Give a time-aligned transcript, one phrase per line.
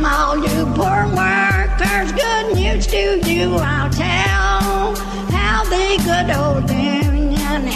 [0.00, 2.12] Welcome all you poor workers.
[2.12, 4.96] Good news to you I'll tell.
[5.30, 6.89] How the good old union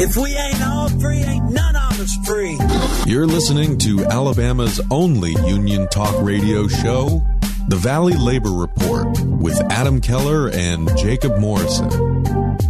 [0.00, 2.56] If we ain't all free, ain't none of us free.
[3.04, 7.26] You're listening to Alabama's only union talk radio show,
[7.66, 11.90] The Valley Labor Report, with Adam Keller and Jacob Morrison.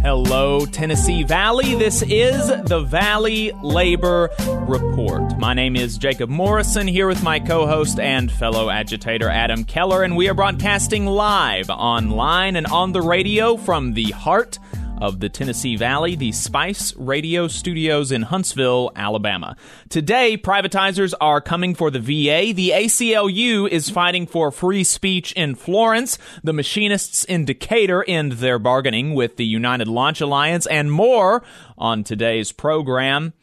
[0.01, 1.75] Hello, Tennessee Valley.
[1.75, 4.31] This is the Valley Labor
[4.67, 5.37] Report.
[5.37, 10.01] My name is Jacob Morrison here with my co host and fellow agitator Adam Keller,
[10.01, 14.57] and we are broadcasting live online and on the radio from the heart
[15.01, 19.55] of the Tennessee Valley, the Spice Radio Studios in Huntsville, Alabama.
[19.89, 22.53] Today, privatizers are coming for the VA.
[22.53, 26.17] The ACLU is fighting for free speech in Florence.
[26.43, 31.43] The machinists in Decatur end their bargaining with the United Launch Alliance and more
[31.77, 33.33] on today's program.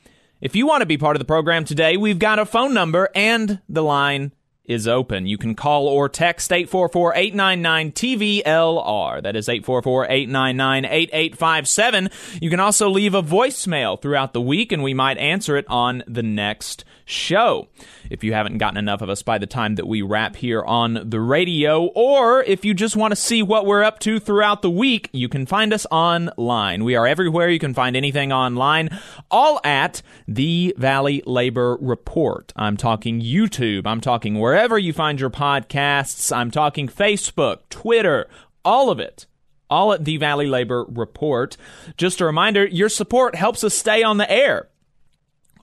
[0.40, 3.08] If you want to be part of the program today, we've got a phone number
[3.14, 4.32] and the line
[4.68, 5.26] is open.
[5.26, 9.22] You can call or text 844-899-TVLR.
[9.22, 12.42] That is 844-899-8857.
[12.42, 16.02] You can also leave a voicemail throughout the week and we might answer it on
[16.06, 17.68] the next show.
[18.10, 21.08] If you haven't gotten enough of us by the time that we wrap here on
[21.08, 24.70] the radio, or if you just want to see what we're up to throughout the
[24.70, 26.84] week, you can find us online.
[26.84, 27.48] We are everywhere.
[27.48, 28.90] You can find anything online,
[29.30, 32.52] all at the Valley Labor Report.
[32.56, 33.86] I'm talking YouTube.
[33.86, 36.36] I'm talking wherever you find your podcasts.
[36.36, 38.28] I'm talking Facebook, Twitter,
[38.64, 39.26] all of it
[39.68, 41.56] all at the Valley Labor Report.
[41.96, 44.68] Just a reminder, your support helps us stay on the air.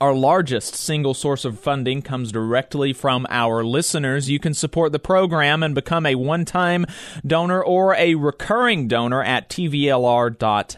[0.02, 4.30] Our largest single source of funding comes directly from our listeners.
[4.30, 6.86] You can support the program and become a one time
[7.26, 10.78] donor or a recurring donor at tvlr.fm.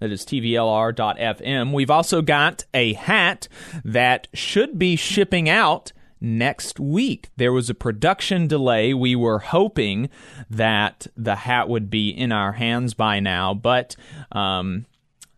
[0.00, 1.72] That is tvlr.fm.
[1.72, 3.48] We've also got a hat
[3.84, 7.30] that should be shipping out next week.
[7.36, 8.94] There was a production delay.
[8.94, 10.08] We were hoping
[10.48, 13.96] that the hat would be in our hands by now, but
[14.32, 14.86] um,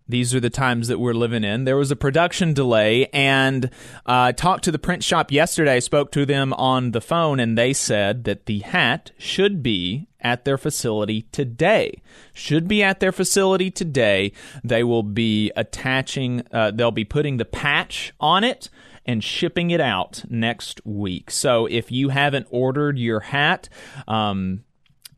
[0.09, 1.65] these are the times that we're living in.
[1.65, 3.71] There was a production delay, and
[4.05, 5.81] I uh, talked to the print shop yesterday.
[5.81, 10.45] Spoke to them on the phone, and they said that the hat should be at
[10.45, 12.01] their facility today.
[12.33, 14.33] Should be at their facility today.
[14.63, 18.69] They will be attaching, uh, they'll be putting the patch on it
[19.05, 21.31] and shipping it out next week.
[21.31, 23.69] So if you haven't ordered your hat,
[24.07, 24.65] um,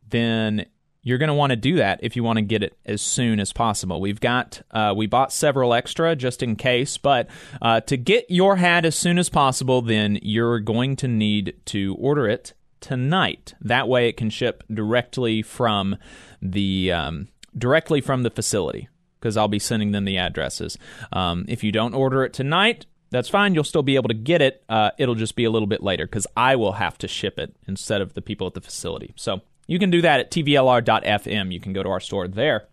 [0.09, 0.65] then
[1.05, 3.39] you're going to want to do that if you want to get it as soon
[3.39, 4.01] as possible.
[4.01, 7.27] We've got uh, we bought several extra just in case, but
[7.61, 11.95] uh, to get your hat as soon as possible, then you're going to need to
[11.99, 13.53] order it tonight.
[13.61, 15.95] That way, it can ship directly from
[16.41, 18.89] the um, directly from the facility
[19.19, 20.75] because I'll be sending them the addresses.
[21.13, 23.53] Um, if you don't order it tonight, that's fine.
[23.53, 24.63] You'll still be able to get it.
[24.67, 27.55] Uh, it'll just be a little bit later because I will have to ship it
[27.67, 29.13] instead of the people at the facility.
[29.15, 31.51] So you can do that at tvlr.fm.
[31.51, 32.67] You can go to our store there.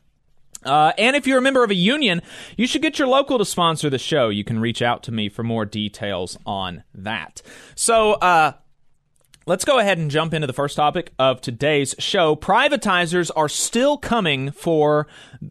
[0.64, 2.22] Uh, and if you're a member of a union,
[2.56, 4.28] you should get your local to sponsor the show.
[4.28, 7.42] You can reach out to me for more details on that.
[7.74, 8.52] So, uh,
[9.44, 12.36] Let's go ahead and jump into the first topic of today's show.
[12.36, 15.08] Privatizers are still coming for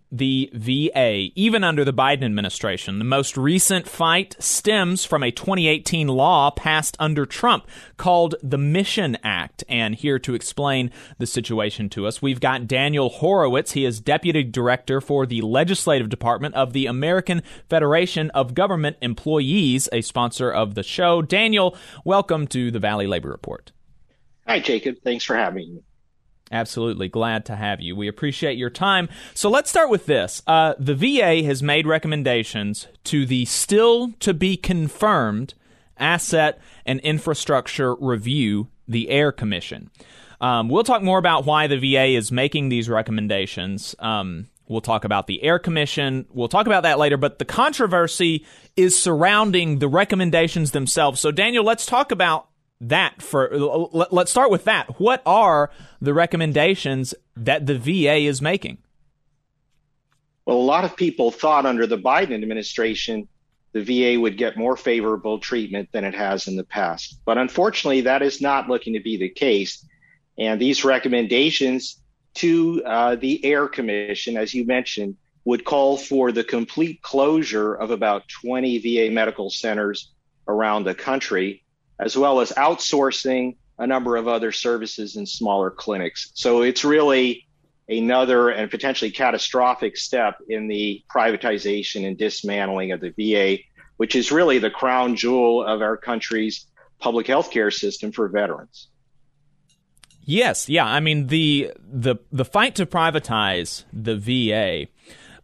[0.10, 3.00] the VA, even under the Biden administration.
[3.00, 9.18] The most recent fight stems from a 2018 law passed under Trump called the Mission
[9.26, 9.66] Act.
[9.68, 13.74] And here to explain the situation to us, we've got Daniel Horowitz.
[13.74, 19.90] He is Deputy Director for the Legislative Department of the American Federation of Government Employees,
[19.92, 21.22] a sponsor of the show.
[21.22, 23.74] Daniel, welcome to the Valley Labor Report.
[24.48, 24.98] Hi, Jacob.
[25.04, 25.82] Thanks for having me.
[26.52, 27.08] Absolutely.
[27.08, 27.96] Glad to have you.
[27.96, 29.08] We appreciate your time.
[29.34, 30.42] So let's start with this.
[30.46, 35.54] Uh, the VA has made recommendations to the still to be confirmed
[35.98, 39.90] Asset and Infrastructure Review, the AIR Commission.
[40.42, 43.96] Um, we'll talk more about why the VA is making these recommendations.
[44.00, 46.26] Um, we'll talk about the AIR Commission.
[46.32, 48.46] We'll talk about that later, but the controversy
[48.76, 51.22] is surrounding the recommendations themselves.
[51.22, 52.48] So, Daniel, let's talk about
[52.82, 55.00] that for let's start with that.
[55.00, 55.70] What are
[56.02, 58.80] the recommendations that the VA is making?
[60.46, 63.28] Well, a lot of people thought under the Biden administration
[63.74, 67.22] the VA would get more favorable treatment than it has in the past.
[67.24, 69.86] But unfortunately, that is not looking to be the case.
[70.38, 72.02] And these recommendations
[72.36, 77.92] to uh, the AIR Commission, as you mentioned, would call for the complete closure of
[77.92, 80.12] about 20 VA medical centers
[80.48, 81.64] around the country,
[82.02, 86.32] as well as outsourcing a number of other services in smaller clinics.
[86.34, 87.48] So it's really
[87.88, 93.62] another and potentially catastrophic step in the privatization and dismantling of the VA,
[93.98, 96.66] which is really the crown jewel of our country's
[97.00, 98.88] public health care system for veterans.
[100.24, 100.86] Yes, yeah.
[100.86, 104.88] I mean the the the fight to privatize the VA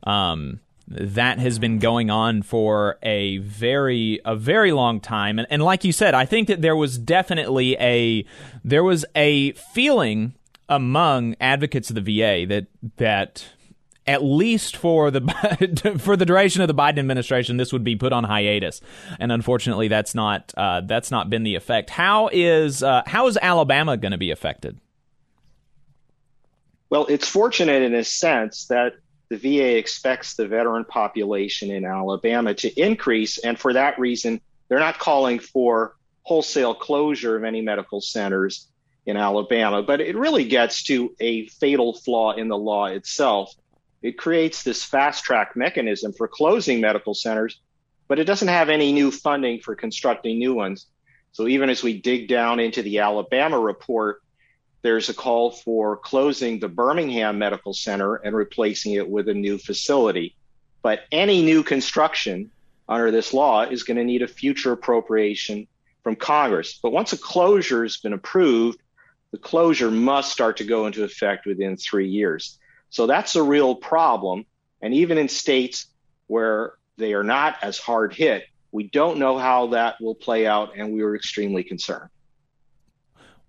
[0.10, 5.62] um, that has been going on for a very a very long time and, and
[5.62, 8.26] like you said i think that there was definitely a
[8.64, 10.34] there was a feeling
[10.70, 12.68] among advocates of the VA that
[12.98, 13.46] that
[14.06, 15.22] at least for the
[16.00, 18.82] for the duration of the Biden administration, this would be put on hiatus,
[19.20, 21.90] and unfortunately, that's not uh, that's not been the effect.
[21.90, 24.80] How is uh, how is Alabama going to be affected?
[26.90, 28.94] Well, it's fortunate in a sense that
[29.30, 34.80] the VA expects the veteran population in Alabama to increase, and for that reason, they're
[34.80, 38.68] not calling for wholesale closure of any medical centers
[39.06, 39.82] in Alabama.
[39.82, 43.54] But it really gets to a fatal flaw in the law itself.
[44.02, 47.60] It creates this fast track mechanism for closing medical centers,
[48.08, 50.88] but it doesn't have any new funding for constructing new ones.
[51.32, 54.22] So even as we dig down into the Alabama report,
[54.88, 59.58] there's a call for closing the Birmingham Medical Center and replacing it with a new
[59.58, 60.34] facility.
[60.82, 62.52] But any new construction
[62.88, 65.68] under this law is going to need a future appropriation
[66.04, 66.80] from Congress.
[66.82, 68.80] But once a closure has been approved,
[69.32, 72.58] the closure must start to go into effect within three years.
[72.90, 74.46] So that's a real problem.
[74.82, 75.88] And even in states
[76.28, 80.78] where they are not as hard hit, we don't know how that will play out,
[80.78, 82.10] and we are extremely concerned.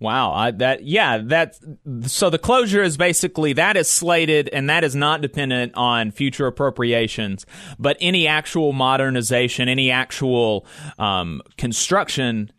[0.01, 1.59] Wow, I, that yeah, that
[2.03, 6.47] so the closure is basically that is slated and that is not dependent on future
[6.47, 7.45] appropriations,
[7.81, 10.65] but any actual modernization, any actual
[11.01, 12.53] um, construction,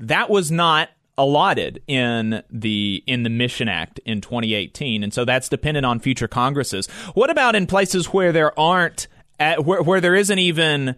[0.00, 5.48] that was not allotted in the in the Mission Act in 2018, and so that's
[5.48, 6.88] dependent on future Congresses.
[7.14, 9.06] What about in places where there aren't
[9.38, 10.96] uh, where where there isn't even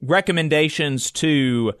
[0.00, 1.72] recommendations to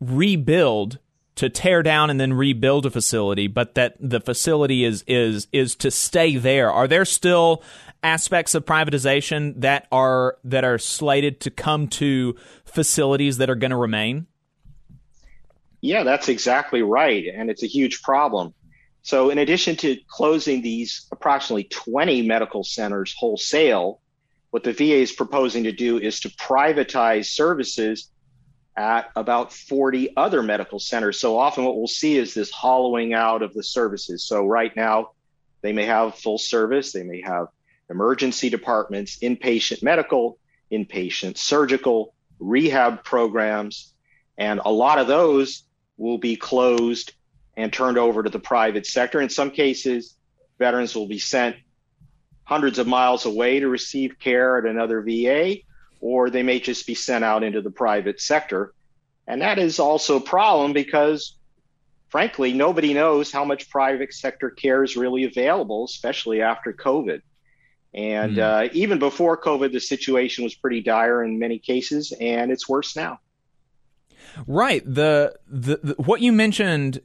[0.00, 1.00] rebuild
[1.36, 5.74] to tear down and then rebuild a facility, but that the facility is is is
[5.76, 6.70] to stay there.
[6.70, 7.62] Are there still
[8.02, 13.70] aspects of privatization that are that are slated to come to facilities that are going
[13.70, 14.26] to remain?
[15.80, 18.54] Yeah, that's exactly right, and it's a huge problem.
[19.02, 24.00] So, in addition to closing these approximately 20 medical centers wholesale,
[24.50, 28.10] what the VA is proposing to do is to privatize services
[28.76, 31.18] at about 40 other medical centers.
[31.18, 34.24] So often what we'll see is this hollowing out of the services.
[34.24, 35.12] So right now,
[35.62, 37.46] they may have full service, they may have
[37.88, 40.38] emergency departments, inpatient medical,
[40.70, 43.94] inpatient surgical, rehab programs,
[44.36, 45.62] and a lot of those
[45.96, 47.14] will be closed
[47.56, 49.20] and turned over to the private sector.
[49.20, 50.14] In some cases,
[50.58, 51.56] veterans will be sent
[52.44, 55.56] hundreds of miles away to receive care at another VA
[56.00, 58.72] or they may just be sent out into the private sector.
[59.26, 61.36] And that is also a problem because,
[62.08, 67.22] frankly, nobody knows how much private sector care is really available, especially after COVID.
[67.94, 68.68] And mm.
[68.68, 72.94] uh, even before COVID, the situation was pretty dire in many cases, and it's worse
[72.94, 73.20] now.
[74.46, 74.82] Right.
[74.84, 77.00] The, the, the what you mentioned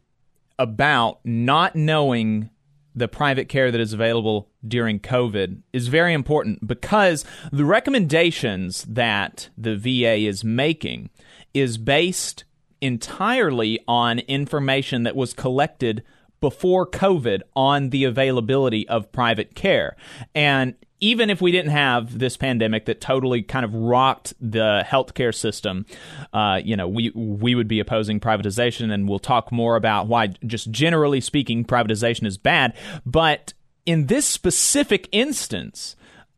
[0.60, 2.50] about not knowing
[2.95, 9.50] the private care that is available during COVID is very important because the recommendations that
[9.57, 11.10] the VA is making
[11.53, 12.43] is based
[12.81, 16.03] entirely on information that was collected
[16.41, 19.95] before COVID on the availability of private care.
[20.33, 25.34] And even if we didn't have this pandemic that totally kind of rocked the healthcare
[25.34, 25.86] system,
[26.31, 30.27] uh, you know, we we would be opposing privatization, and we'll talk more about why,
[30.46, 32.74] just generally speaking, privatization is bad.
[33.03, 33.53] But
[33.86, 35.96] in this specific instance,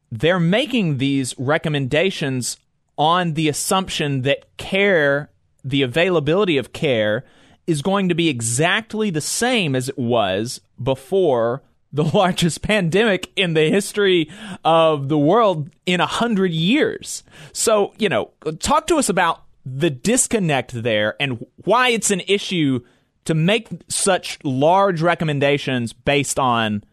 [0.10, 2.58] they're making these recommendations
[2.98, 5.30] on the assumption that care,
[5.64, 7.26] the availability of care,
[7.68, 13.54] is going to be exactly the same as it was before the largest pandemic in
[13.54, 14.30] the history
[14.66, 17.24] of the world in a hundred years.
[17.54, 22.82] So, you know, talk to us about the disconnect there and why it's an issue
[23.26, 26.84] to make such large recommendations based on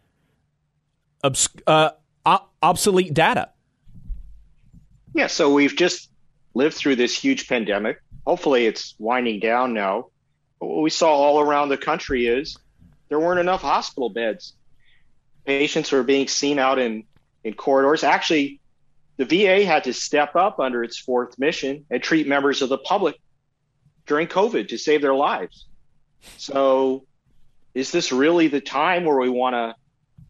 [1.23, 1.89] obs- uh,
[2.63, 3.49] obsolete data.
[5.13, 6.09] Yeah, so we've just
[6.53, 8.01] lived through this huge pandemic.
[8.25, 10.07] Hopefully, it's winding down now.
[10.59, 12.57] But what we saw all around the country is
[13.09, 14.53] there weren't enough hospital beds.
[15.59, 17.03] Patients were being seen out in,
[17.43, 18.05] in corridors.
[18.05, 18.61] Actually,
[19.17, 22.77] the VA had to step up under its fourth mission and treat members of the
[22.77, 23.15] public
[24.05, 25.67] during COVID to save their lives.
[26.37, 27.05] So,
[27.73, 29.75] is this really the time where we want to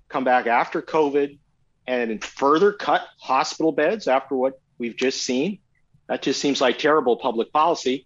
[0.09, 1.37] come back after COVID
[1.85, 5.59] and further cut hospital beds after what we've just seen?
[6.07, 8.05] That just seems like terrible public policy.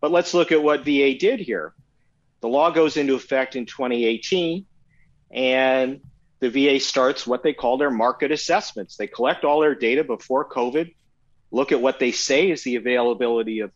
[0.00, 1.74] But let's look at what VA did here.
[2.40, 4.64] The law goes into effect in 2018,
[5.30, 6.00] and
[6.40, 8.96] the VA starts what they call their market assessments.
[8.96, 10.94] They collect all their data before COVID,
[11.50, 13.72] look at what they say is the availability of,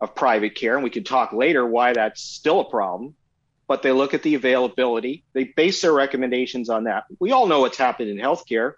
[0.00, 3.14] of private care, and we can talk later why that's still a problem.
[3.68, 7.04] But they look at the availability, they base their recommendations on that.
[7.18, 8.74] We all know what's happened in healthcare.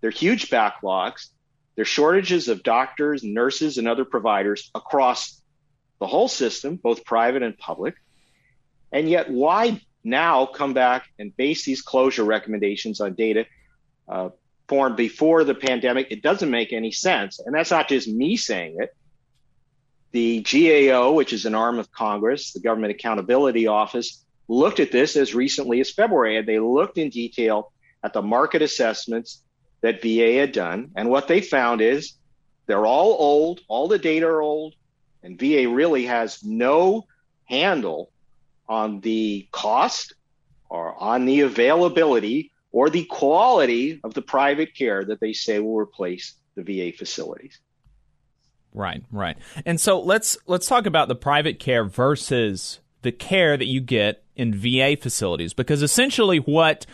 [0.00, 1.28] There are huge backlogs,
[1.76, 5.40] there are shortages of doctors, nurses, and other providers across
[6.00, 7.94] the whole system, both private and public.
[8.90, 13.46] And yet, why now come back and base these closure recommendations on data
[14.08, 14.30] uh,
[14.68, 16.08] formed before the pandemic?
[16.10, 17.38] It doesn't make any sense.
[17.38, 18.94] And that's not just me saying it.
[20.12, 25.16] The GAO, which is an arm of Congress, the Government Accountability Office, looked at this
[25.16, 29.42] as recently as February, and they looked in detail at the market assessments
[29.80, 30.90] that VA had done.
[30.96, 32.12] And what they found is
[32.66, 34.74] they're all old, all the data are old,
[35.22, 37.06] and VA really has no
[37.44, 38.11] handle
[38.72, 40.14] on the cost
[40.70, 45.76] or on the availability or the quality of the private care that they say will
[45.76, 47.60] replace the VA facilities.
[48.72, 49.36] Right, right.
[49.66, 54.24] And so let's let's talk about the private care versus the care that you get
[54.34, 56.86] in VA facilities because essentially what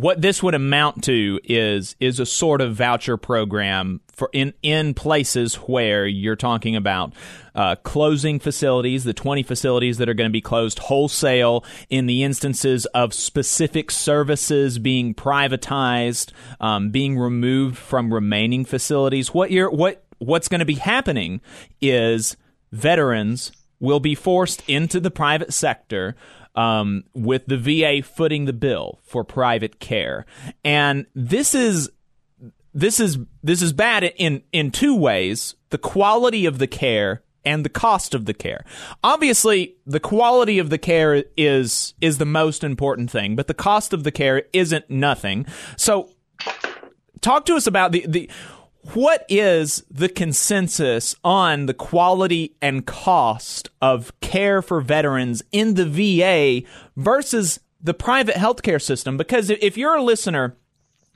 [0.00, 4.94] what this would amount to is is a sort of voucher program for in in
[4.94, 7.12] places where you're talking about
[7.54, 12.22] uh, closing facilities, the 20 facilities that are going to be closed wholesale, in the
[12.22, 19.34] instances of specific services being privatized, um, being removed from remaining facilities.
[19.34, 21.42] What you're what what's going to be happening
[21.80, 22.38] is
[22.72, 26.14] veterans will be forced into the private sector
[26.60, 30.26] um, with the VA footing the bill for private care,
[30.62, 31.90] and this is
[32.74, 37.64] this is this is bad in in two ways: the quality of the care and
[37.64, 38.66] the cost of the care.
[39.02, 43.94] Obviously, the quality of the care is is the most important thing, but the cost
[43.94, 45.46] of the care isn't nothing.
[45.78, 46.10] So,
[47.22, 48.30] talk to us about the the
[48.94, 55.84] what is the consensus on the quality and cost of care for veterans in the
[55.84, 59.16] VA versus the private healthcare system?
[59.16, 60.56] Because if you're a listener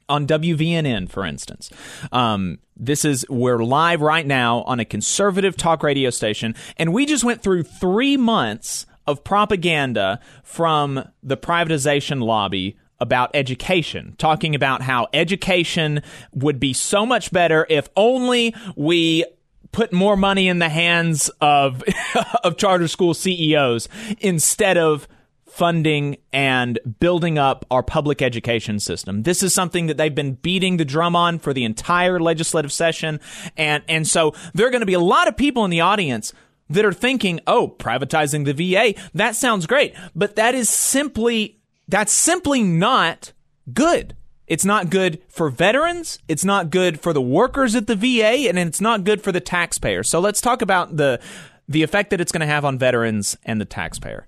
[0.09, 1.71] on WVNN, for instance,
[2.13, 7.07] um, this is we're live right now on a conservative talk radio station, and we
[7.07, 14.83] just went through three months of propaganda from the privatization lobby about education, talking about
[14.83, 19.25] how education would be so much better if only we
[19.73, 21.83] put more money in the hands of
[22.45, 23.89] of charter school CEOs
[24.21, 25.09] instead of
[25.47, 29.23] funding and building up our public education system.
[29.23, 33.21] This is something that they've been beating the drum on for the entire legislative session
[33.57, 36.33] and and so there are going to be a lot of people in the audience
[36.71, 41.59] that are thinking, "Oh, privatizing the VA, that sounds great." But that is simply
[41.89, 43.33] that's simply not
[43.73, 44.17] good.
[44.47, 46.19] It's not good for veterans.
[46.29, 49.41] It's not good for the workers at the VA, and it's not good for the
[49.41, 50.03] taxpayer.
[50.03, 51.21] So let's talk about the
[51.67, 54.27] the effect that it's going to have on veterans and the taxpayer.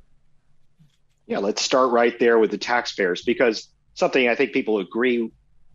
[1.26, 5.30] Yeah, let's start right there with the taxpayers because something I think people agree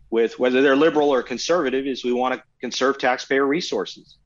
[0.10, 4.18] with, whether they're liberal or conservative, is we want to conserve taxpayer resources.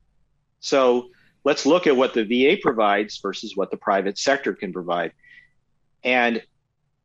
[0.60, 1.10] So
[1.44, 5.12] let's look at what the VA provides versus what the private sector can provide.
[6.02, 6.42] And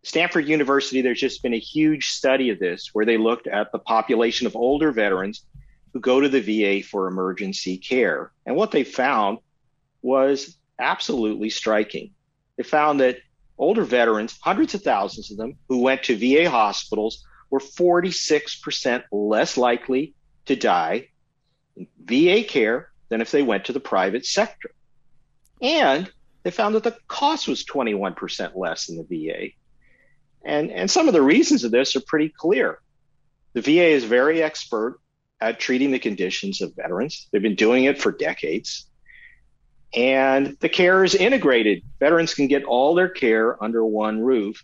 [0.03, 3.79] Stanford University, there's just been a huge study of this where they looked at the
[3.79, 5.45] population of older veterans
[5.93, 8.31] who go to the VA for emergency care.
[8.45, 9.39] And what they found
[10.01, 12.11] was absolutely striking.
[12.57, 13.17] They found that
[13.57, 19.57] older veterans, hundreds of thousands of them, who went to VA hospitals were 46% less
[19.57, 20.15] likely
[20.45, 21.09] to die
[21.75, 24.71] in VA care than if they went to the private sector.
[25.61, 26.11] And
[26.43, 29.49] they found that the cost was 21% less in the VA.
[30.43, 32.79] And, and some of the reasons of this are pretty clear.
[33.53, 34.99] The VA is very expert
[35.39, 37.27] at treating the conditions of veterans.
[37.31, 38.85] They've been doing it for decades.
[39.93, 41.83] And the care is integrated.
[41.99, 44.63] Veterans can get all their care under one roof,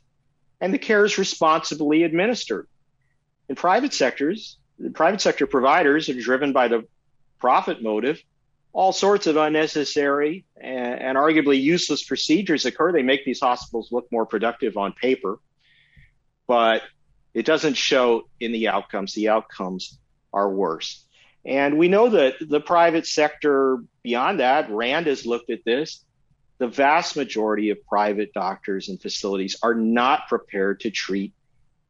[0.62, 2.68] and the care is responsibly administered.
[3.50, 6.88] In private sectors, the private sector providers are driven by the
[7.40, 8.22] profit motive.
[8.74, 12.92] all sorts of unnecessary and, and, arguably useless procedures occur.
[12.92, 15.40] They make these hospitals look more productive on paper,
[16.48, 16.82] but
[17.34, 19.14] it doesn't show in the outcomes.
[19.14, 20.00] The outcomes
[20.34, 21.04] are worse.
[21.46, 26.04] And we know that the private sector, beyond that, RAND has looked at this.
[26.58, 31.34] The vast majority of private doctors and facilities are not prepared to treat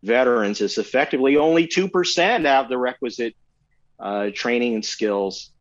[0.03, 1.37] veterans as effectively.
[1.37, 3.35] Only 2% have the requisite
[3.99, 5.51] uh, training and skills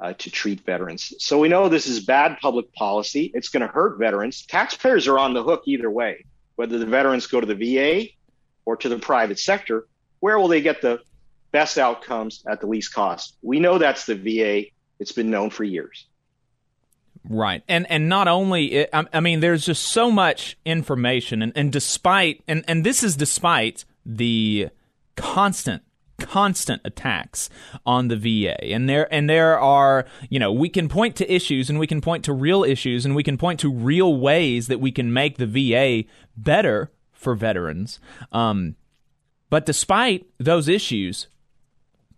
[0.00, 1.12] uh, to treat veterans.
[1.18, 3.30] So we know this is bad public policy.
[3.34, 4.46] It's going to hurt veterans.
[4.46, 6.24] Taxpayers are on the hook either way,
[6.56, 8.08] whether the veterans go to the VA
[8.64, 9.86] or to the private sector.
[10.20, 11.00] Where will they get the
[11.50, 13.36] best outcomes at the least cost?
[13.42, 14.68] We know that's the VA.
[14.98, 16.06] It's been known for years.
[17.28, 22.42] Right, and and not only I mean, there's just so much information, and, and despite
[22.48, 24.70] and and this is despite the
[25.14, 25.82] constant
[26.18, 27.50] constant attacks
[27.84, 28.64] on the VA.
[28.64, 32.00] And there and there are, you know, we can point to issues and we can
[32.00, 35.38] point to real issues and we can point to real ways that we can make
[35.38, 36.90] the VA better
[37.22, 38.00] for veterans.
[38.32, 38.76] Um,
[39.50, 41.28] but despite those issues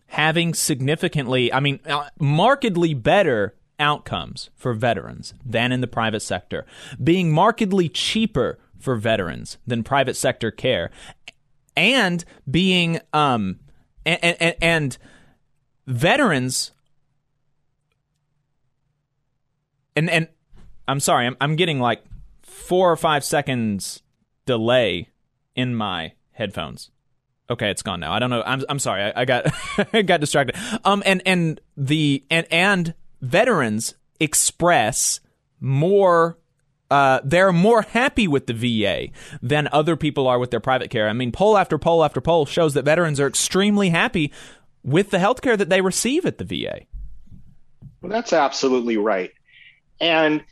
[0.06, 6.64] having significantly, I mean, uh, markedly better outcomes for veterans than in the private sector,
[7.02, 10.90] being markedly cheaper for veterans than private sector care,
[11.76, 13.58] and being um,
[14.06, 14.99] and, and, and
[15.87, 16.70] veterans
[19.96, 20.28] and and
[20.87, 22.04] I'm sorry, I'm I'm getting like
[22.42, 24.02] four or five seconds
[24.46, 25.08] delay
[25.54, 26.90] in my headphones.
[27.48, 28.12] Okay, it's gone now.
[28.12, 28.42] I don't know.
[28.44, 29.02] I'm I'm sorry.
[29.02, 29.46] I, I got
[30.06, 30.56] got distracted.
[30.84, 35.20] Um, and and the and and veterans express
[35.60, 36.38] more
[36.90, 39.08] uh, they're more happy with the VA
[39.42, 41.08] than other people are with their private care.
[41.08, 44.32] I mean, poll after poll after poll shows that veterans are extremely happy
[44.82, 46.82] with the health care that they receive at the VA.
[48.00, 49.32] Well, that's absolutely right.
[50.00, 50.44] And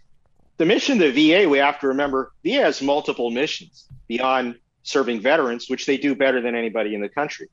[0.58, 5.20] the mission of the VA, we have to remember, VA has multiple missions beyond serving
[5.20, 7.48] veterans, which they do better than anybody in the country.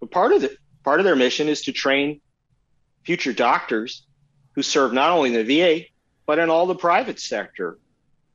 [0.00, 2.20] But part of the part of their mission is to train
[3.04, 4.06] future doctors
[4.54, 5.84] who serve not only in the VA
[6.26, 7.78] but in all the private sector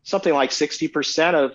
[0.03, 1.51] something like 60% of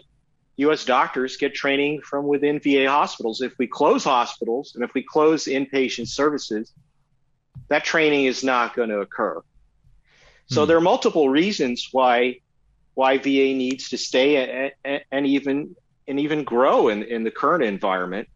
[0.57, 3.41] US doctors get training from within VA hospitals.
[3.41, 6.73] If we close hospitals and if we close inpatient services,
[7.69, 9.41] that training is not going to occur.
[10.47, 10.69] So hmm.
[10.69, 12.41] there are multiple reasons why
[12.99, 15.77] why VA needs to stay and, and even
[16.09, 18.27] and even grow in, in the current environment.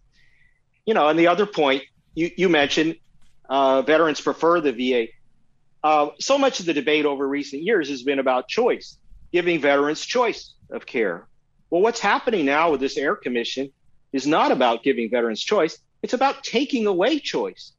[0.86, 1.82] You know, and the other point
[2.14, 2.94] you, you mentioned,
[3.50, 5.08] uh, veterans prefer the VA.
[5.82, 8.98] Uh, so much of the debate over recent years has been about choice
[9.32, 11.26] giving veterans choice of care.
[11.68, 13.72] Well, what's happening now with this AIR Commission
[14.12, 15.76] is not about giving veterans choice.
[16.02, 17.72] It's about taking away choice.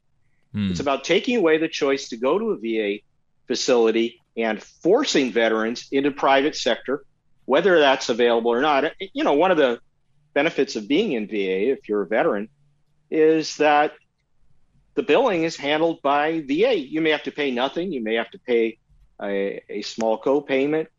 [0.51, 0.71] Hmm.
[0.71, 3.03] It's about taking away the choice to go to a VA
[3.47, 7.03] facility and forcing veterans into private sector,
[7.45, 8.93] whether that's available or not.
[9.13, 9.79] You know, one of the
[10.33, 12.49] benefits of being in VA, if you're a veteran,
[13.11, 13.93] is that
[14.95, 16.77] the billing is handled by VA.
[16.77, 17.91] You may have to pay nothing.
[17.91, 18.77] You may have to pay
[19.21, 20.89] a, a small co-payment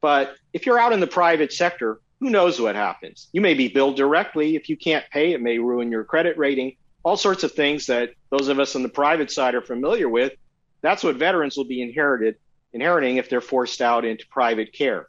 [0.00, 3.28] but if you're out in the private sector, who knows what happens?
[3.32, 4.56] You may be billed directly.
[4.56, 6.76] If you can't pay, it may ruin your credit rating.
[7.04, 10.32] All sorts of things that those of us on the private side are familiar with.
[10.80, 12.36] That's what veterans will be inherited,
[12.72, 15.08] inheriting if they're forced out into private care.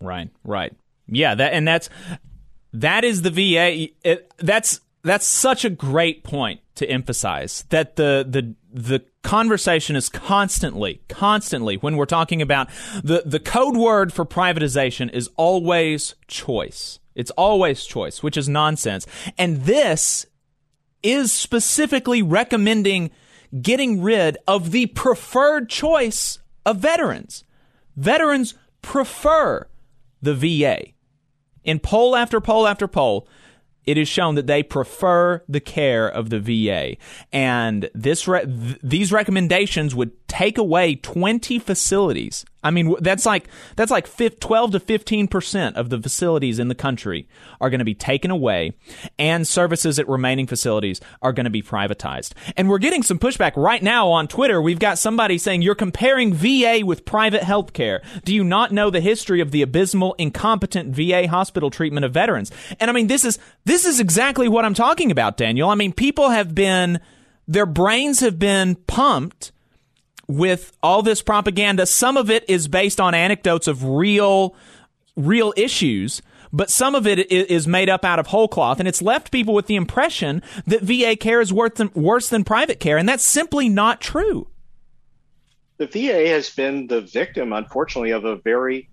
[0.00, 0.74] Right, right.
[1.06, 1.88] Yeah, that and that's
[2.72, 3.88] that is the VA.
[4.02, 10.08] It, that's that's such a great point to emphasize that the the the conversation is
[10.08, 12.68] constantly constantly when we're talking about
[13.02, 19.06] the the code word for privatization is always choice it's always choice which is nonsense
[19.38, 20.26] and this
[21.02, 23.10] is specifically recommending
[23.60, 27.44] getting rid of the preferred choice of veterans
[27.96, 29.66] veterans prefer
[30.22, 30.86] the VA
[31.64, 33.28] in poll after poll after poll
[33.84, 36.96] it is shown that they prefer the care of the VA.
[37.32, 42.46] And this re- th- these recommendations would take away 20 facilities.
[42.64, 44.08] I mean, that's like that's like
[44.40, 47.28] 12 to 15 percent of the facilities in the country
[47.60, 48.72] are going to be taken away,
[49.18, 52.32] and services at remaining facilities are going to be privatized.
[52.56, 54.62] And we're getting some pushback right now on Twitter.
[54.62, 58.00] We've got somebody saying you're comparing VA with private health care.
[58.24, 62.50] Do you not know the history of the abysmal, incompetent VA hospital treatment of veterans?
[62.80, 65.68] And I mean, this is this is exactly what I'm talking about, Daniel.
[65.68, 67.00] I mean, people have been
[67.46, 69.52] their brains have been pumped
[70.32, 71.86] with all this propaganda.
[71.86, 74.56] Some of it is based on anecdotes of real,
[75.14, 79.02] real issues, but some of it is made up out of whole cloth, and it's
[79.02, 82.96] left people with the impression that VA care is worse than, worse than private care,
[82.96, 84.48] and that's simply not true.
[85.78, 88.88] the VA has been the victim, unfortunately, of a very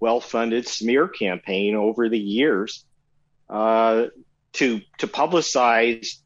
[0.00, 2.84] well funded smear campaign over the years
[3.48, 4.06] uh,
[4.54, 6.18] to, to publicize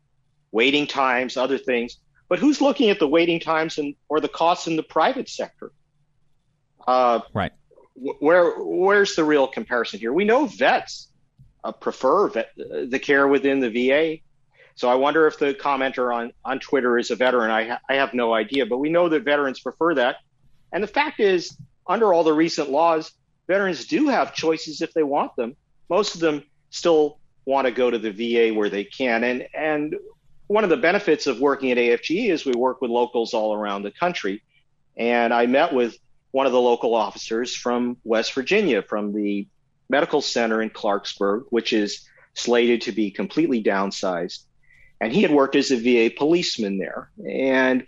[0.51, 1.99] waiting times, other things.
[2.29, 5.73] But who's looking at the waiting times and or the costs in the private sector?
[6.87, 7.53] Uh, right.
[7.95, 10.13] Where where's the real comparison here?
[10.13, 11.09] We know vets
[11.65, 14.19] uh, prefer vet, the care within the VA.
[14.75, 17.51] So I wonder if the commenter on, on Twitter is a veteran.
[17.51, 20.17] I, ha- I have no idea, but we know that veterans prefer that.
[20.73, 23.13] And the fact is, under all the recent laws,
[23.49, 25.57] veterans do have choices if they want them.
[25.91, 29.25] Most of them still want to go to the VA where they can.
[29.25, 29.97] And, and
[30.49, 33.83] one of the benefits of working at AFGE is we work with locals all around
[33.83, 34.43] the country.
[34.97, 35.97] And I met with
[36.33, 39.47] one of the local officers from West Virginia, from the
[39.89, 44.45] medical center in Clarksburg, which is slated to be completely downsized.
[45.01, 47.11] And he had worked as a VA policeman there.
[47.27, 47.87] And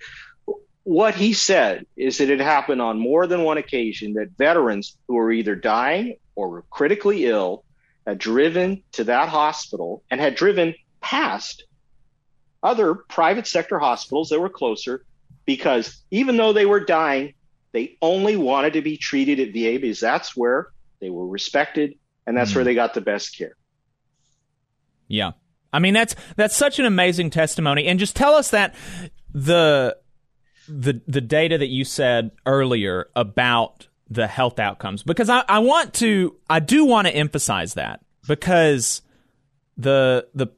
[0.84, 5.14] what he said is that it happened on more than one occasion that veterans who
[5.14, 7.64] were either dying or were critically ill
[8.06, 11.64] had driven to that hospital and had driven past
[12.62, 15.04] other private sector hospitals that were closer
[15.46, 17.34] because even though they were dying,
[17.72, 20.68] they only wanted to be treated at VA because that's where
[21.00, 21.94] they were respected
[22.26, 22.56] and that's mm.
[22.56, 23.56] where they got the best care.
[25.08, 25.32] Yeah.
[25.72, 28.74] I mean that's that's such an amazing testimony and just tell us that
[29.32, 29.96] the
[30.68, 35.94] the the data that you said earlier about the health outcomes because I, I want
[35.94, 39.02] to I do want to emphasize that because
[39.76, 40.48] the the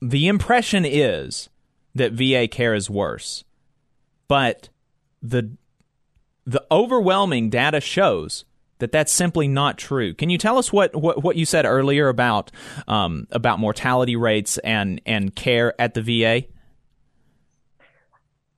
[0.00, 1.48] the impression is
[1.94, 3.44] that VA care is worse
[4.28, 4.68] but
[5.22, 5.50] the
[6.46, 8.44] the overwhelming data shows
[8.78, 10.14] that that's simply not true.
[10.14, 12.50] Can you tell us what, what, what you said earlier about
[12.86, 16.44] um, about mortality rates and and care at the VA?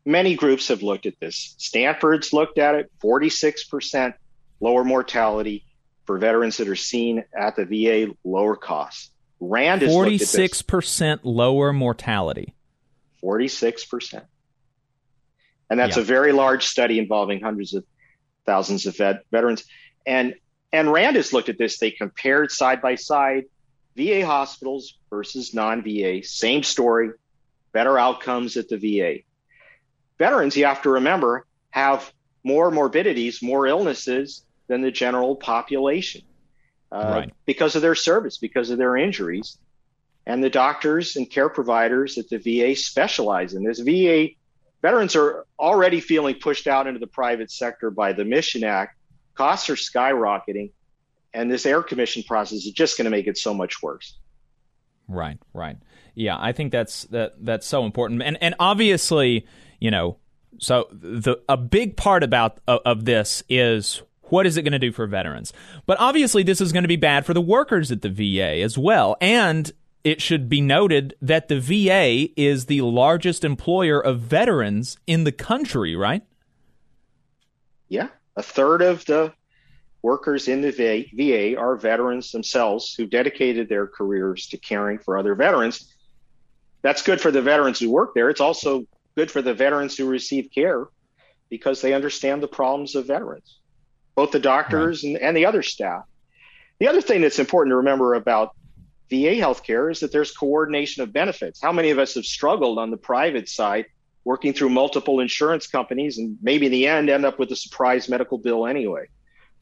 [0.04, 1.54] Many groups have looked at this.
[1.58, 2.90] Stanford's looked at it.
[3.00, 4.14] Forty six percent
[4.60, 5.64] lower mortality
[6.04, 9.10] for veterans that are seen at the VA, lower costs.
[9.40, 12.54] Rand is forty six percent lower mortality.
[13.20, 14.24] Forty six percent.
[15.70, 16.02] And that's yeah.
[16.02, 17.84] a very large study involving hundreds of
[18.44, 19.64] thousands of vet- veterans.
[20.06, 20.34] And
[20.72, 21.78] and Rand has looked at this.
[21.78, 23.44] They compared side by side
[23.96, 26.22] VA hospitals versus non-VA.
[26.22, 27.10] Same story,
[27.72, 29.20] better outcomes at the VA.
[30.18, 32.12] Veterans, you have to remember, have
[32.44, 36.22] more morbidities, more illnesses than the general population
[36.92, 37.34] uh, right.
[37.46, 39.58] because of their service, because of their injuries.
[40.26, 43.80] And the doctors and care providers at the VA specialize in this.
[43.80, 44.28] VA
[44.82, 48.96] veterans are already feeling pushed out into the private sector by the Mission Act.
[49.34, 50.70] Costs are skyrocketing,
[51.32, 54.18] and this air commission process is just going to make it so much worse.
[55.08, 55.76] Right, right.
[56.14, 58.22] Yeah, I think that's that that's so important.
[58.22, 59.46] And and obviously,
[59.80, 60.18] you know,
[60.58, 64.78] so the a big part about of, of this is what is it going to
[64.78, 65.52] do for veterans?
[65.86, 68.76] But obviously, this is going to be bad for the workers at the VA as
[68.76, 69.16] well.
[69.20, 69.70] And
[70.02, 75.32] it should be noted that the VA is the largest employer of veterans in the
[75.32, 76.22] country, right?
[77.88, 78.08] Yeah.
[78.36, 79.32] A third of the
[80.02, 80.70] workers in the
[81.12, 85.92] VA, are veterans themselves who dedicated their careers to caring for other veterans.
[86.82, 88.30] That's good for the veterans who work there.
[88.30, 90.86] It's also good for the veterans who receive care
[91.50, 93.58] because they understand the problems of veterans,
[94.20, 95.14] both the doctors right.
[95.14, 96.02] and, and the other staff.
[96.78, 98.54] The other thing that's important to remember about
[99.08, 101.58] VA healthcare is that there's coordination of benefits.
[101.62, 103.86] How many of us have struggled on the private side
[104.24, 108.10] working through multiple insurance companies and maybe in the end end up with a surprise
[108.10, 109.06] medical bill anyway?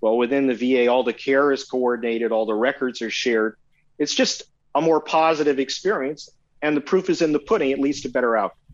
[0.01, 3.57] Well, within the VA, all the care is coordinated, all the records are shared.
[3.97, 4.43] It's just
[4.75, 6.29] a more positive experience,
[6.63, 7.71] and the proof is in the pudding.
[7.71, 8.68] It leads to better outcomes.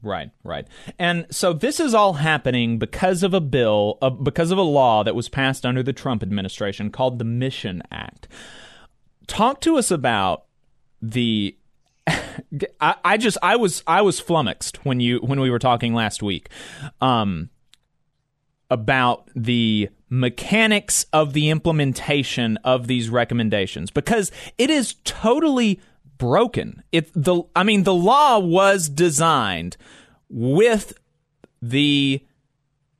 [0.00, 0.66] Right, right.
[0.98, 5.02] And so this is all happening because of a bill, uh, because of a law
[5.02, 8.28] that was passed under the Trump administration called the Mission Act
[9.28, 10.46] talk to us about
[11.00, 11.56] the
[12.80, 16.22] I, I, just I was I was flummoxed when you when we were talking last
[16.22, 16.48] week
[17.00, 17.50] um,
[18.68, 25.80] about the mechanics of the implementation of these recommendations because it is totally
[26.18, 26.82] broken.
[26.92, 29.76] It the I mean the law was designed
[30.28, 30.92] with
[31.62, 32.22] the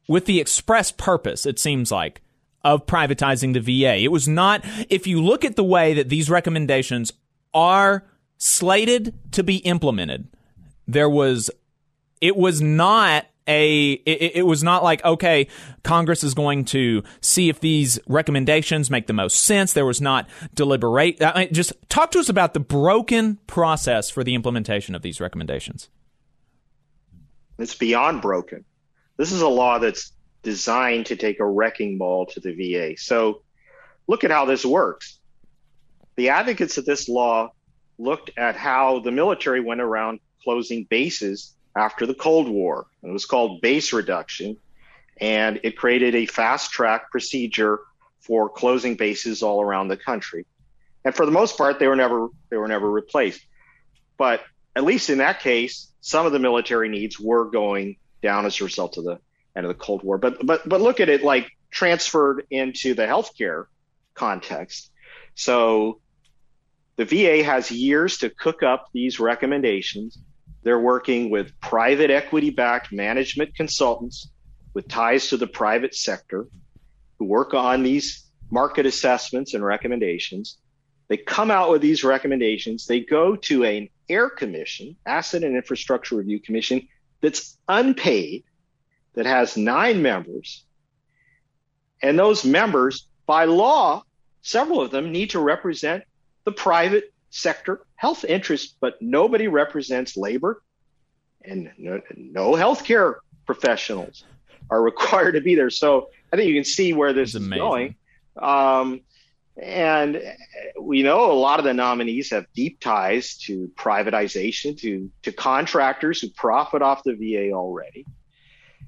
[0.08, 2.22] with the express purpose it seems like
[2.64, 3.96] of privatizing the VA.
[3.98, 7.12] It was not, if you look at the way that these recommendations
[7.54, 8.04] are
[8.36, 10.28] slated to be implemented,
[10.86, 11.50] there was,
[12.20, 15.48] it was not a it, it, was not like okay
[15.82, 20.28] congress is going to see if these recommendations make the most sense there was not
[20.54, 25.02] deliberate I mean, just talk to us about the broken process for the implementation of
[25.02, 25.88] these recommendations
[27.58, 28.64] it's beyond broken
[29.16, 32.96] This is a law that's designed to take a wrecking ball to the VA.
[32.96, 33.42] So
[34.06, 35.18] look at how this works.
[36.16, 37.52] The advocates of this law
[37.98, 42.86] looked at how the military went around closing bases after the Cold War.
[43.02, 44.56] It was called base reduction,
[45.20, 47.80] and it created a fast track procedure
[48.20, 50.44] for closing bases all around the country.
[51.04, 53.40] And for the most part, they were never they were never replaced.
[54.16, 54.42] But
[54.74, 58.64] at least in that case, some of the military needs were going down as a
[58.64, 59.18] result of the
[59.56, 60.18] end of the Cold War.
[60.18, 63.66] But but but look at it like transferred into the healthcare
[64.14, 64.90] context.
[65.34, 66.00] So
[66.96, 70.18] the VA has years to cook up these recommendations.
[70.62, 74.30] They're working with private equity backed management consultants
[74.74, 76.46] with ties to the private sector
[77.18, 80.58] who work on these market assessments and recommendations.
[81.08, 82.86] They come out with these recommendations.
[82.86, 86.88] They go to an AIR commission, Asset and Infrastructure Review Commission,
[87.20, 88.44] that's unpaid,
[89.14, 90.64] that has nine members.
[92.02, 94.04] And those members, by law,
[94.42, 96.04] several of them need to represent
[96.44, 100.62] the private sector health interests, but nobody represents labor
[101.44, 104.24] and no, no healthcare professionals
[104.70, 105.70] are required to be there.
[105.70, 107.96] So I think you can see where this is going.
[108.36, 109.00] Um,
[109.60, 110.22] and
[110.80, 116.20] we know a lot of the nominees have deep ties to privatization, to, to contractors
[116.20, 118.06] who profit off the VA already.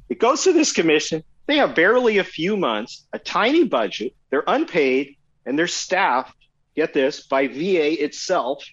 [0.08, 1.24] It goes to this commission.
[1.46, 4.14] They have barely a few months, a tiny budget.
[4.30, 6.36] They're unpaid, and they're staffed,
[6.80, 8.64] get this, by VA itself.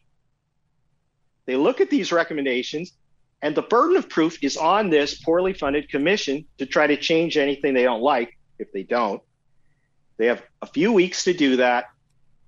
[1.46, 2.94] They look at these recommendations,
[3.42, 7.38] and the burden of proof is on this poorly funded commission to try to change
[7.38, 9.22] anything they don't like if they don't.
[10.18, 11.86] They have a few weeks to do that.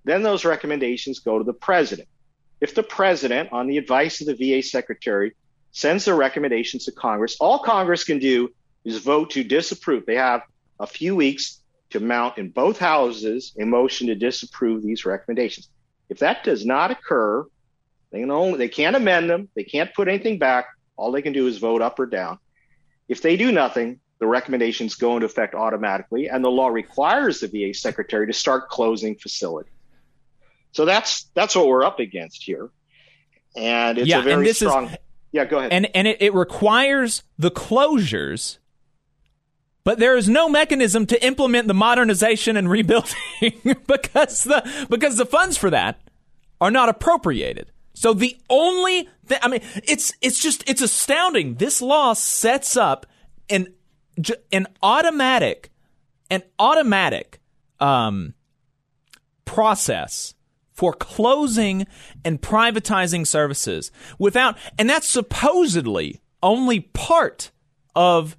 [0.06, 2.08] Then those recommendations go to the president.
[2.62, 5.36] If the president, on the advice of the VA secretary,
[5.72, 8.50] sends the recommendations to Congress, all Congress can do
[8.86, 10.06] is vote to disapprove.
[10.06, 10.41] They have
[10.80, 11.59] a few weeks
[11.91, 15.69] to mount in both houses a motion to disapprove these recommendations.
[16.10, 17.45] If that does not occur,
[18.12, 20.67] they can only they can't amend them, they can't put anything back.
[20.95, 22.39] All they can do is vote up or down.
[23.08, 27.47] If they do nothing, the recommendations go into effect automatically, and the law requires the
[27.47, 29.71] VA secretary to start closing facilities.
[30.71, 32.69] So that's that's what we're up against here,
[33.56, 34.89] and it's yeah, a very strong.
[34.89, 34.97] Is,
[35.32, 35.71] yeah, go ahead.
[35.71, 38.59] And and it, it requires the closures
[39.89, 43.15] but there is no mechanism to implement the modernization and rebuilding
[43.88, 45.99] because the because the funds for that
[46.62, 47.71] are not appropriated.
[47.95, 51.56] So the only th- I mean it's it's just it's astounding.
[51.56, 53.08] This law sets up
[53.49, 53.73] an
[54.52, 55.71] an automatic
[56.30, 57.39] an automatic
[57.80, 58.36] um,
[59.45, 60.36] process
[60.71, 61.88] for closing
[62.23, 67.49] and privatizing services without and that's supposedly only part
[67.95, 68.38] of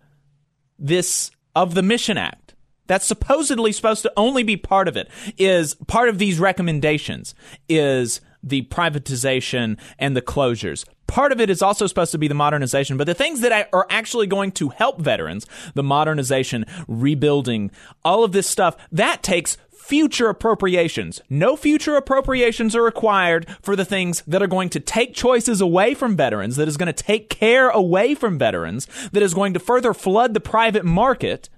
[0.79, 2.55] this of the Mission Act.
[2.87, 5.09] That's supposedly supposed to only be part of it.
[5.39, 7.35] Is part of these recommendations
[7.69, 10.85] is the privatization and the closures.
[11.07, 13.87] Part of it is also supposed to be the modernization, but the things that are
[13.91, 17.71] actually going to help veterans, the modernization, rebuilding,
[18.05, 21.21] all of this stuff, that takes future appropriations.
[21.29, 25.95] No future appropriations are required for the things that are going to take choices away
[25.95, 29.59] from veterans, that is going to take care away from veterans, that is going to
[29.59, 31.49] further flood the private market.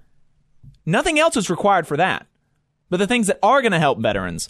[0.85, 2.25] Nothing else is required for that.
[2.89, 4.49] But the things that are going to help veterans,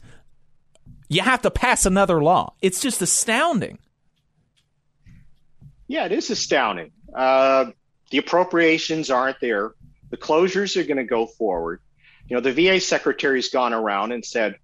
[1.09, 2.53] you have to pass another law.
[2.62, 3.79] It's just astounding.
[5.88, 6.91] Yeah, it is astounding.
[7.13, 7.71] Uh,
[8.12, 9.73] the appropriations aren't there.
[10.09, 11.81] The closures are going to go forward.
[12.33, 14.55] You know, the VA secretary's gone around and said,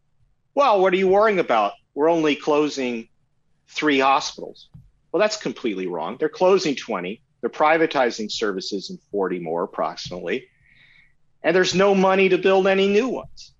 [0.55, 1.73] well, what are you worrying about?
[1.93, 3.10] We're only closing
[3.67, 4.69] three hospitals.
[5.12, 6.17] Well, that's completely wrong.
[6.19, 7.21] They're closing 20.
[7.41, 10.47] They're privatizing services in 40 more approximately.
[11.43, 13.53] And there's no money to build any new ones.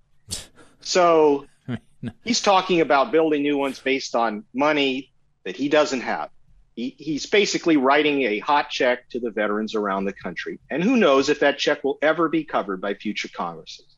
[0.82, 1.46] So
[2.24, 5.12] he's talking about building new ones based on money
[5.44, 6.32] that he doesn't have.
[6.76, 10.58] He, he's basically writing a hot check to the veterans around the country.
[10.68, 13.98] And who knows if that check will ever be covered by future Congresses.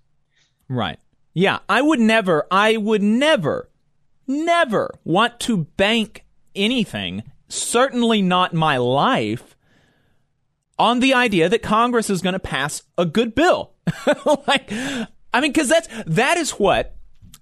[0.71, 0.99] Right.
[1.33, 3.69] Yeah, I would never, I would never,
[4.25, 6.23] never want to bank
[6.55, 9.57] anything, certainly not my life,
[10.79, 13.73] on the idea that Congress is going to pass a good bill.
[14.47, 16.95] like, I mean, because that's that is what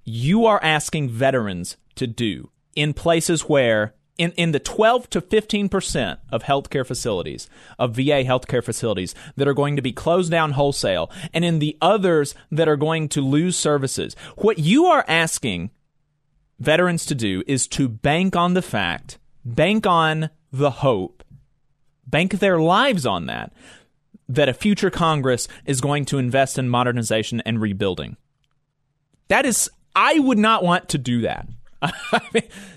[0.03, 6.17] you are asking veterans to do in places where in, in the 12 to 15%
[6.29, 11.09] of healthcare facilities, of VA healthcare facilities that are going to be closed down wholesale,
[11.33, 15.71] and in the others that are going to lose services, what you are asking
[16.59, 21.23] veterans to do is to bank on the fact, bank on the hope,
[22.05, 23.53] bank their lives on that,
[24.27, 28.17] that a future Congress is going to invest in modernization and rebuilding.
[29.29, 31.47] That is, I would not want to do that.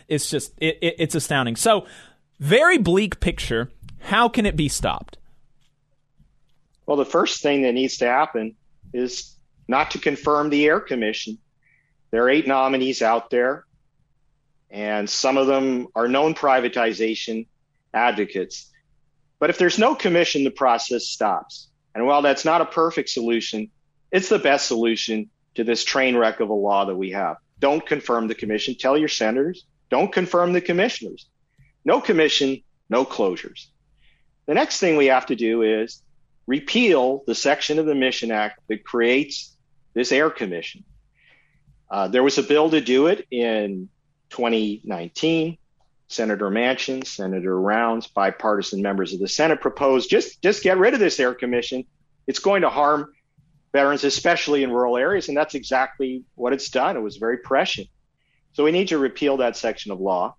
[0.09, 1.57] it's just, it, it, it's astounding.
[1.57, 1.87] So,
[2.39, 3.71] very bleak picture.
[4.01, 5.19] How can it be stopped?
[6.87, 8.57] Well, the first thing that needs to happen
[8.93, 9.37] is
[9.69, 11.39] not to confirm the Air Commission.
[12.11, 13.65] There are eight nominees out there,
[14.71, 17.47] and some of them are known privatization
[17.95, 18.71] advocates.
[19.39, 21.69] But if there's no commission, the process stops.
[21.95, 23.71] And while that's not a perfect solution,
[24.11, 27.37] it's the best solution to this train wreck of a law that we have.
[27.63, 28.75] Don't confirm the commission.
[28.75, 31.29] Tell your senators, don't confirm the commissioners.
[31.85, 33.67] No commission, no closures.
[34.47, 36.03] The next thing we have to do is
[36.49, 39.57] repeal the section of the Mission Act that creates
[39.95, 40.83] this air commission.
[41.89, 43.89] Uh, there was a bill to do it in
[44.31, 45.57] 2019.
[46.09, 51.01] Senator Manchin, Senator Rounds, bipartisan members of the Senate proposed just just get rid of
[51.01, 51.85] this air commission.
[52.27, 53.13] It's going to harm
[53.73, 56.97] veterans, especially in rural areas, and that's exactly what it's done.
[56.97, 57.89] It was very prescient.
[58.53, 60.37] So we need to repeal that section of law.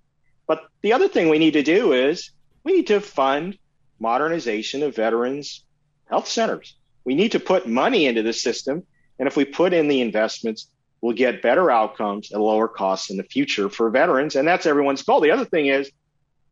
[0.48, 2.32] But the other thing we need to do is
[2.64, 3.58] we need to fund
[4.00, 5.66] modernization of veterans
[6.06, 6.76] health centers.
[7.06, 8.84] We need to put money into the system,
[9.18, 10.68] and if we put in the investments,
[11.02, 14.36] we'll get better outcomes at lower costs in the future for veterans.
[14.36, 15.20] And that's everyone's goal.
[15.20, 15.92] The other thing is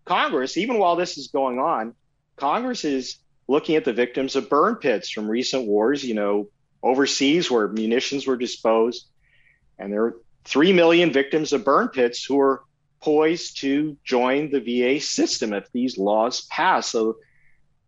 [0.03, 1.93] Congress, even while this is going on,
[2.35, 3.17] Congress is
[3.47, 6.49] looking at the victims of burn pits from recent wars, you know,
[6.83, 9.07] overseas where munitions were disposed.
[9.77, 12.63] And there are 3 million victims of burn pits who are
[13.01, 16.87] poised to join the VA system if these laws pass.
[16.87, 17.17] So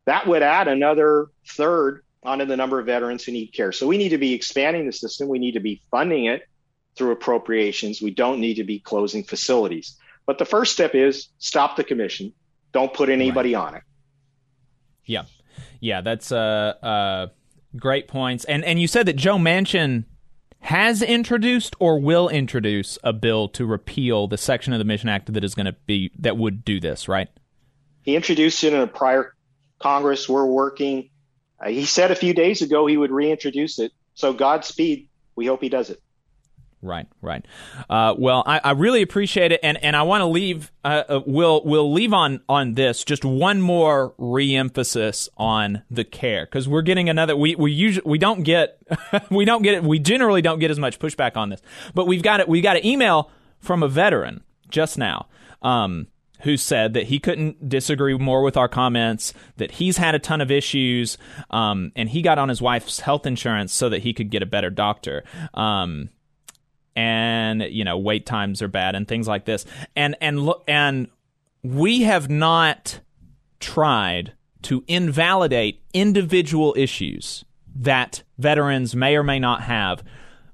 [0.05, 3.71] that would add another third onto the number of veterans who need care.
[3.71, 5.27] So we need to be expanding the system.
[5.27, 6.47] We need to be funding it
[6.95, 8.01] through appropriations.
[8.01, 9.97] We don't need to be closing facilities.
[10.25, 12.33] But the first step is stop the commission.
[12.71, 13.67] Don't put anybody right.
[13.67, 13.83] on it.
[15.05, 15.25] Yeah,
[15.79, 17.27] yeah, that's uh, uh,
[17.77, 18.45] great points.
[18.45, 20.05] And and you said that Joe Manchin
[20.59, 25.31] has introduced or will introduce a bill to repeal the section of the Mission Act
[25.33, 27.27] that is going to be that would do this, right?
[28.03, 29.33] He introduced it in a prior
[29.79, 30.27] Congress.
[30.27, 31.09] We're working.
[31.59, 33.91] Uh, he said a few days ago he would reintroduce it.
[34.13, 35.09] So Godspeed.
[35.35, 35.99] We hope he does it.
[36.83, 37.45] Right, right.
[37.89, 40.69] Uh, well, I, I, really appreciate it, and, and I want to leave.
[40.83, 46.45] Uh, uh, we'll we'll leave on on this just one more reemphasis on the care
[46.45, 47.37] because we're getting another.
[47.37, 48.79] We we usually we don't get
[49.31, 49.83] we don't get it.
[49.83, 51.61] We generally don't get as much pushback on this,
[51.93, 52.49] but we've got it.
[52.49, 55.27] We got an email from a veteran just now.
[55.61, 56.07] Um,
[56.41, 60.41] who said that he couldn't disagree more with our comments, that he's had a ton
[60.41, 61.17] of issues,
[61.49, 64.45] um, and he got on his wife's health insurance so that he could get a
[64.45, 65.23] better doctor.
[65.53, 66.09] Um,
[66.95, 71.07] and you know wait times are bad and things like this and and look and
[71.63, 72.99] we have not
[73.59, 80.03] tried to invalidate individual issues that veterans may or may not have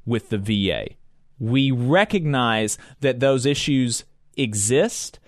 [0.05, 0.95] with the VA.
[1.39, 4.03] We recognize that those issues
[4.35, 5.19] exist,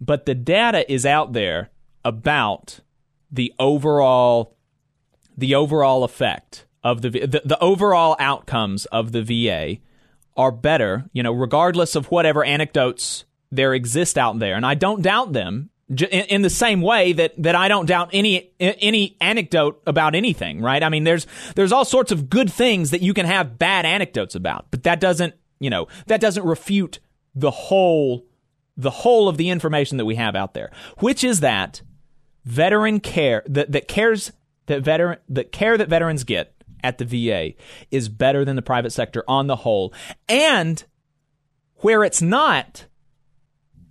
[0.00, 1.70] but the data is out there
[2.04, 2.80] about
[3.30, 4.56] the overall
[5.36, 9.78] the overall effect of the the, the overall outcomes of the VA
[10.36, 14.56] are better, you know, regardless of whatever anecdotes there exist out there.
[14.56, 18.50] And I don't doubt them in, the same way that, that I don't doubt any
[18.58, 20.82] any anecdote about anything, right?
[20.82, 24.34] I mean, there's there's all sorts of good things that you can have bad anecdotes
[24.34, 27.00] about, but that doesn't you know that doesn't refute
[27.34, 28.24] the whole
[28.76, 31.82] the whole of the information that we have out there, which is that
[32.44, 34.32] veteran care that that cares
[34.66, 36.53] that veteran the care that veterans get
[36.84, 37.54] at the VA
[37.90, 39.92] is better than the private sector on the whole.
[40.28, 40.84] And
[41.78, 42.86] where it's not,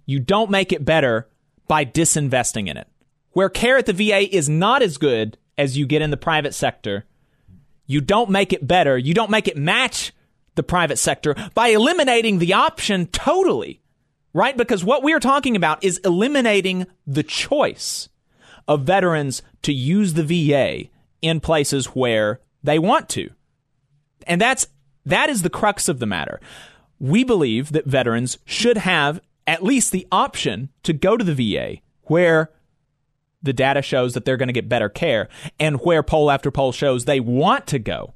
[0.06, 1.28] you don't make it better
[1.68, 2.88] by disinvesting in it.
[3.32, 6.54] Where care at the VA is not as good as you get in the private
[6.54, 7.06] sector,
[7.86, 8.98] you don't make it better.
[8.98, 10.14] You don't make it match
[10.56, 13.82] the private sector by eliminating the option totally,
[14.34, 14.56] right?
[14.56, 18.10] Because what we are talking about is eliminating the choice
[18.68, 20.90] of veterans to use the VA
[21.22, 23.30] in places where they want to.
[24.26, 24.68] And that's
[25.06, 26.40] that is the crux of the matter.
[27.00, 31.82] We believe that veterans should have at least the option to go to the VA
[32.04, 32.52] where
[33.42, 35.28] the data shows that they're going to get better care
[35.60, 38.14] and where poll after poll shows they want to go.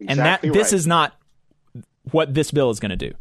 [0.00, 0.52] Exactly and that right.
[0.52, 1.14] this is not
[2.10, 3.12] what this bill is going to do.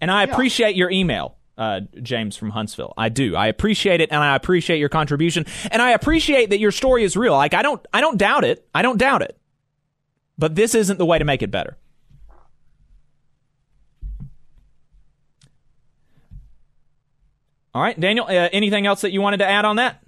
[0.00, 0.32] And I yeah.
[0.32, 2.92] appreciate your email uh, James from Huntsville.
[2.96, 3.36] I do.
[3.36, 7.16] I appreciate it, and I appreciate your contribution, and I appreciate that your story is
[7.16, 7.34] real.
[7.34, 8.66] Like I don't, I don't doubt it.
[8.74, 9.38] I don't doubt it.
[10.38, 11.76] But this isn't the way to make it better.
[17.74, 18.26] All right, Daniel.
[18.26, 20.02] Uh, anything else that you wanted to add on that?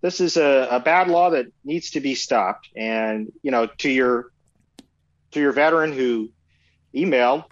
[0.00, 2.68] this is a, a bad law that needs to be stopped.
[2.76, 4.30] And you know, to your
[5.32, 6.30] to your veteran who
[6.94, 7.44] emailed,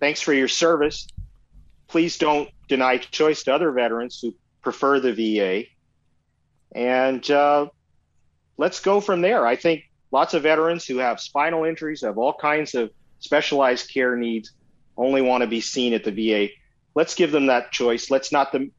[0.00, 1.06] thanks for your service.
[1.88, 5.64] Please don't deny choice to other veterans who prefer the VA.
[6.74, 7.68] And uh,
[8.56, 9.46] let's go from there.
[9.46, 14.16] I think lots of veterans who have spinal injuries, have all kinds of specialized care
[14.16, 14.52] needs,
[14.96, 16.52] only want to be seen at the VA.
[16.94, 18.10] Let's give them that choice.
[18.10, 18.72] Let's not them,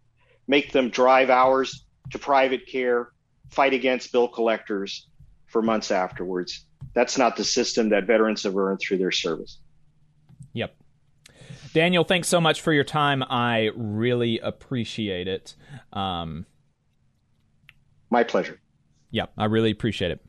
[0.48, 3.10] make them drive hours to private care,
[3.50, 5.08] fight against bill collectors
[5.48, 6.66] for months afterwards.
[6.94, 9.60] That's not the system that veterans have earned through their service.
[10.54, 10.76] Yep.
[11.74, 13.24] Daniel, thanks so much for your time.
[13.24, 15.56] I really appreciate it.
[15.94, 16.46] Um,
[18.10, 18.60] My pleasure.
[19.12, 20.24] Yeah, I really appreciate it.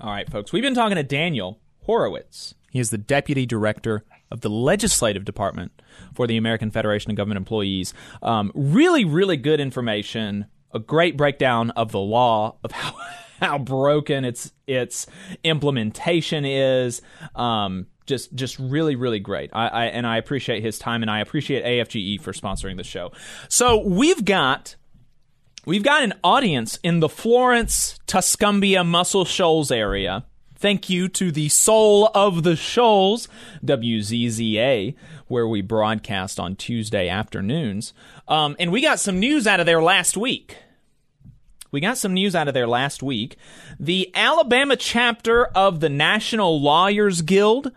[0.00, 2.54] All right, folks, we've been talking to Daniel Horowitz.
[2.70, 5.70] He is the Deputy Director of the Legislative Department
[6.14, 7.94] for the American Federation of Government Employees.
[8.22, 12.96] Um, really, really good information, a great breakdown of the law, of how,
[13.40, 15.06] how broken its its
[15.44, 17.00] implementation is.
[17.34, 19.50] Um, just just really really great.
[19.52, 23.12] I, I, and i appreciate his time and i appreciate afge for sponsoring the show.
[23.48, 24.76] So we've got
[25.64, 30.24] we've got an audience in the florence tuscumbia muscle shoals area.
[30.56, 33.28] Thank you to the soul of the shoals
[33.64, 34.94] wzza
[35.26, 37.92] where we broadcast on tuesday afternoons.
[38.28, 40.56] Um, and we got some news out of there last week.
[41.70, 43.36] We got some news out of there last week.
[43.80, 47.72] The Alabama chapter of the National Lawyers Guild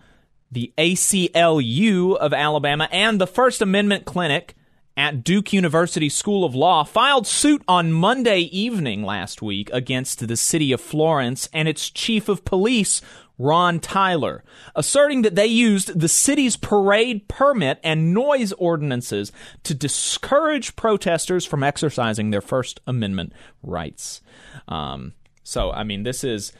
[0.52, 4.56] the ACLU of Alabama, and the First Amendment Clinic
[4.98, 10.36] at Duke University School of Law filed suit on Monday evening last week against the
[10.36, 13.02] city of Florence and its chief of police,
[13.38, 14.43] Ron Tyler,
[14.76, 19.32] asserting that they used the city's parade permit and noise ordinances
[19.62, 24.22] to discourage protesters from exercising their First Amendment rights.
[24.68, 26.52] Um, so, I mean, this is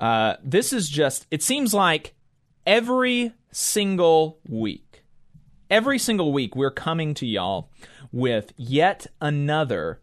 [0.00, 1.26] uh, this is just.
[1.30, 2.14] It seems like
[2.68, 5.02] every single week,
[5.70, 7.70] every single week, we're coming to y'all
[8.12, 10.00] with yet another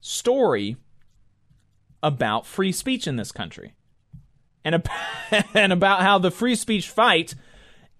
[0.00, 0.76] story
[2.04, 3.74] about free speech in this country.
[4.64, 4.96] And, about,
[5.54, 7.34] and about how the free speech fight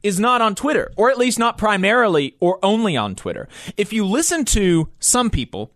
[0.04, 3.48] is not on Twitter, or at least not primarily or only on Twitter.
[3.76, 5.72] If you listen to some people,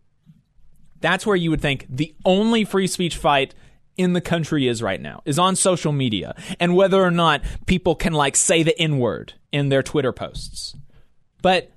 [1.01, 3.57] that's where you would think the only free speech fight
[4.01, 7.95] in the country is right now is on social media and whether or not people
[7.95, 10.75] can like say the N word in their Twitter posts.
[11.43, 11.71] But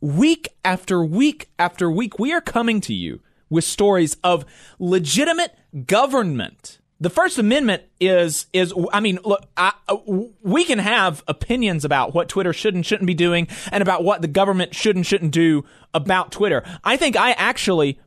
[0.00, 3.18] week after week after week, we are coming to you
[3.50, 4.44] with stories of
[4.78, 5.56] legitimate
[5.86, 6.78] government.
[7.00, 9.72] The First Amendment is is I mean, look, I,
[10.40, 14.22] we can have opinions about what Twitter should and shouldn't be doing, and about what
[14.22, 16.62] the government should and shouldn't do about Twitter.
[16.84, 17.98] I think I actually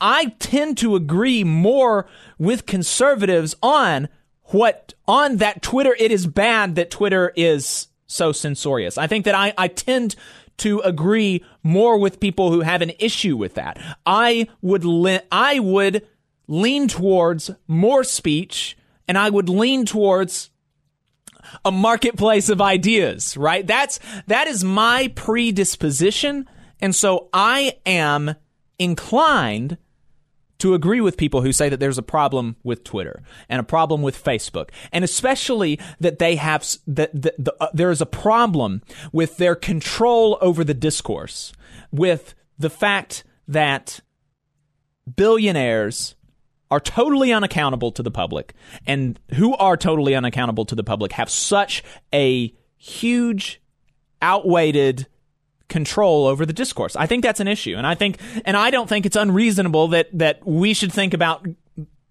[0.00, 2.06] I tend to agree more
[2.38, 4.08] with conservatives on
[4.44, 8.98] what on that Twitter it is bad that Twitter is so censorious.
[8.98, 10.14] I think that I, I tend
[10.58, 13.78] to agree more with people who have an issue with that.
[14.06, 16.06] I would le- I would
[16.46, 18.76] lean towards more speech
[19.08, 20.50] and I would lean towards
[21.64, 23.66] a marketplace of ideas, right?
[23.66, 26.48] That's that is my predisposition
[26.80, 28.34] and so I am
[28.78, 29.78] inclined
[30.58, 34.02] to agree with people who say that there's a problem with Twitter and a problem
[34.02, 38.82] with Facebook, and especially that they have that the, uh, there is a problem
[39.12, 41.52] with their control over the discourse,
[41.90, 44.00] with the fact that
[45.14, 46.14] billionaires
[46.70, 48.54] are totally unaccountable to the public,
[48.86, 53.60] and who are totally unaccountable to the public have such a huge,
[54.22, 55.06] outweighed
[55.68, 56.96] control over the discourse.
[56.96, 57.74] I think that's an issue.
[57.76, 61.46] And I think and I don't think it's unreasonable that that we should think about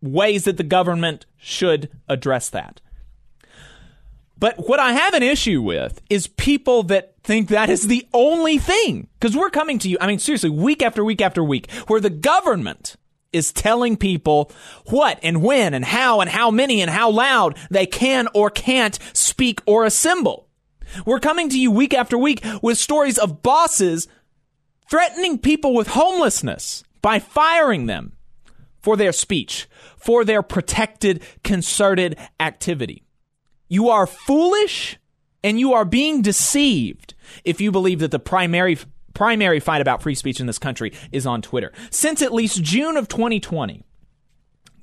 [0.01, 2.81] ways that the government should address that.
[4.37, 8.57] But what I have an issue with is people that think that is the only
[8.57, 9.07] thing.
[9.19, 12.09] Because we're coming to you, I mean, seriously, week after week after week, where the
[12.09, 12.97] government
[13.31, 14.51] is telling people
[14.87, 18.97] what and when and how and how many and how loud they can or can't
[19.13, 20.44] speak or assemble.
[21.05, 24.07] We're coming to you week after week with stories of bosses
[24.89, 28.13] threatening people with homelessness by firing them
[28.79, 29.67] for their speech,
[29.97, 33.03] for their protected, concerted activity.
[33.67, 34.97] You are foolish
[35.43, 37.13] and you are being deceived
[37.43, 38.77] if you believe that the primary
[39.13, 41.71] primary fight about free speech in this country is on Twitter.
[41.89, 43.83] Since at least June of 2020,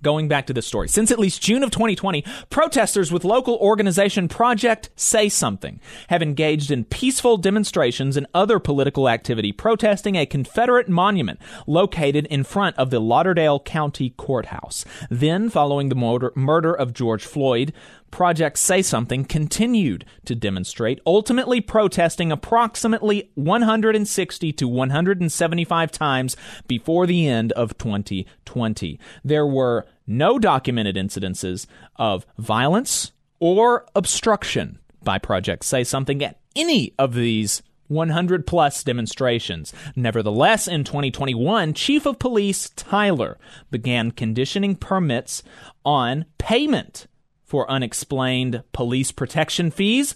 [0.02, 0.88] going back to this story.
[0.88, 6.70] Since at least June of 2020, protesters with local organization Project Say Something have engaged
[6.70, 12.90] in peaceful demonstrations and other political activity protesting a Confederate monument located in front of
[12.90, 14.84] the Lauderdale County Courthouse.
[15.10, 17.72] Then, following the murder, murder of George Floyd,
[18.12, 26.36] Project Say Something continued to demonstrate, ultimately protesting approximately 160 to 175 times
[26.68, 29.00] before the end of 2020.
[29.24, 36.94] There were no documented incidences of violence or obstruction by Project Say Something at any
[36.98, 39.72] of these 100 plus demonstrations.
[39.94, 43.38] Nevertheless, in 2021, Chief of Police Tyler
[43.70, 45.42] began conditioning permits
[45.84, 47.06] on payment
[47.44, 50.14] for unexplained police protection fees,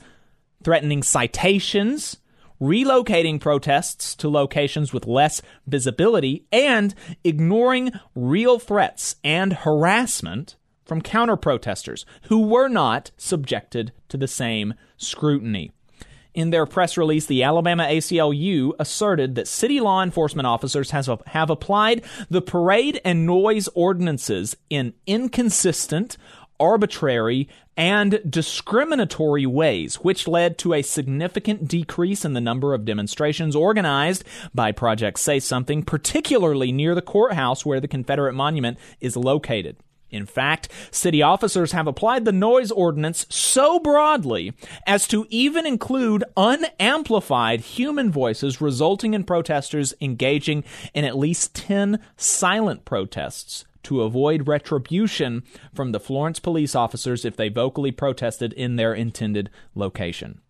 [0.64, 2.16] threatening citations,
[2.60, 6.94] relocating protests to locations with less visibility, and
[7.24, 14.74] ignoring real threats and harassment from counter protesters who were not subjected to the same
[14.96, 15.72] scrutiny.
[16.36, 21.48] In their press release, the Alabama ACLU asserted that city law enforcement officers has, have
[21.48, 26.18] applied the parade and noise ordinances in inconsistent,
[26.58, 33.54] arbitrary, and discriminatory ways, which led to a significant decrease in the number of demonstrations
[33.54, 39.76] organized by Project Say Something, particularly near the courthouse where the Confederate monument is located.
[40.16, 44.52] In fact, city officers have applied the noise ordinance so broadly
[44.86, 50.64] as to even include unamplified human voices, resulting in protesters engaging
[50.94, 57.36] in at least 10 silent protests to avoid retribution from the Florence police officers if
[57.36, 60.40] they vocally protested in their intended location.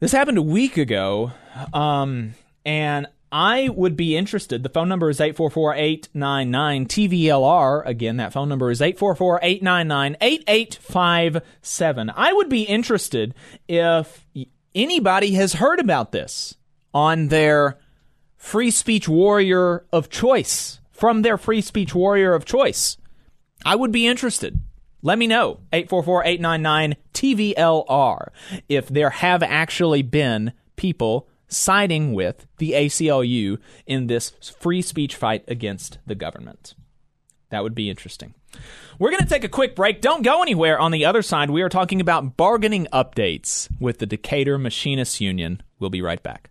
[0.00, 1.32] This happened a week ago,
[1.72, 2.34] um,
[2.64, 4.62] and I would be interested.
[4.62, 7.84] The phone number is 844 899 TVLR.
[7.84, 12.12] Again, that phone number is 844 899 8857.
[12.14, 13.34] I would be interested
[13.66, 14.24] if
[14.72, 16.54] anybody has heard about this
[16.94, 17.80] on their
[18.36, 22.96] free speech warrior of choice from their free speech warrior of choice.
[23.66, 24.62] I would be interested.
[25.02, 25.58] Let me know.
[25.72, 28.28] 844-899-TVLR
[28.68, 35.44] if there have actually been people siding with the ACLU in this free speech fight
[35.48, 36.74] against the government.
[37.50, 38.34] That would be interesting.
[38.98, 40.00] We're going to take a quick break.
[40.00, 40.78] Don't go anywhere.
[40.78, 45.62] On the other side, we are talking about bargaining updates with the Decatur Machinists Union.
[45.78, 46.50] We'll be right back.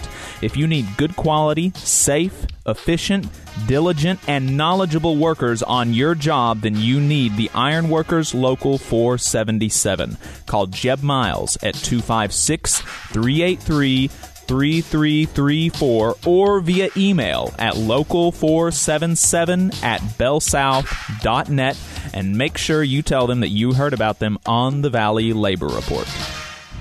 [0.41, 3.27] If you need good quality, safe, efficient,
[3.67, 10.17] diligent, and knowledgeable workers on your job, then you need the Ironworkers Local 477.
[10.45, 14.09] Call Jeb Miles at 256 383
[14.51, 21.77] 3334 or via email at local477 at bellsouth.net
[22.13, 25.67] and make sure you tell them that you heard about them on the Valley Labor
[25.67, 26.05] Report.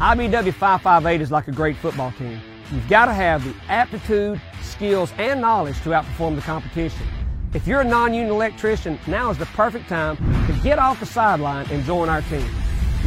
[0.00, 2.40] IBEW 558 is like a great football team.
[2.72, 7.04] You've got to have the aptitude, skills, and knowledge to outperform the competition.
[7.52, 10.16] If you're a non-union electrician, now is the perfect time
[10.46, 12.48] to get off the sideline and join our team.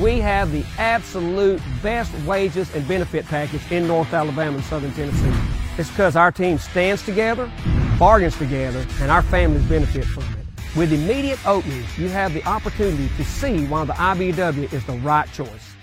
[0.02, 5.32] We have the absolute best wages and benefit package in North Alabama and Southern Tennessee.
[5.78, 7.50] It's because our team stands together,
[7.98, 10.76] bargains together, and our families benefit from it.
[10.76, 15.32] With immediate openings, you have the opportunity to see why the IBEW is the right
[15.32, 15.74] choice.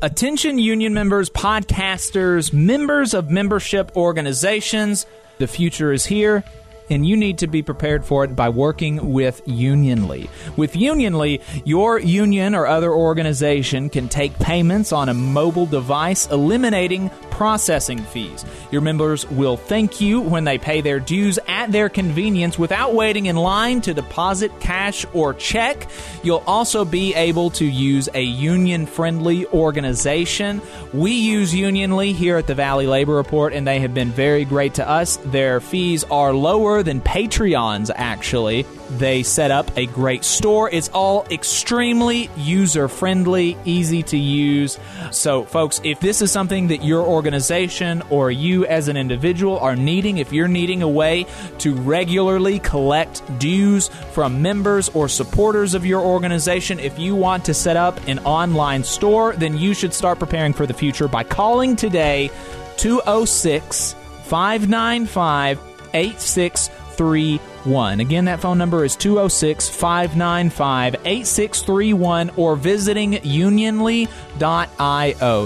[0.00, 5.06] Attention union members, podcasters, members of membership organizations.
[5.38, 6.44] The future is here
[6.90, 10.28] and you need to be prepared for it by working with Unionly.
[10.56, 17.10] With Unionly, your union or other organization can take payments on a mobile device, eliminating
[17.30, 18.44] processing fees.
[18.72, 23.26] Your members will thank you when they pay their dues at their convenience without waiting
[23.26, 25.88] in line to deposit cash or check.
[26.24, 30.60] You'll also be able to use a union friendly organization.
[30.92, 34.74] We use Unionly here at the Valley Labor Report, and they have been very great
[34.74, 35.16] to us.
[35.26, 38.66] Their fees are lower than Patreon's, actually.
[38.90, 40.70] They set up a great store.
[40.70, 44.78] It's all extremely user friendly, easy to use.
[45.10, 49.76] So, folks, if this is something that your organization or you as an individual are
[49.76, 51.26] needing, if you're needing a way
[51.58, 57.54] to regularly collect dues from members or supporters of your organization, if you want to
[57.54, 61.76] set up an online store, then you should start preparing for the future by calling
[61.76, 62.30] today
[62.78, 68.00] 206 595 8631.
[68.00, 74.08] Again, that phone number is 206 595 8631 or visiting unionly.io.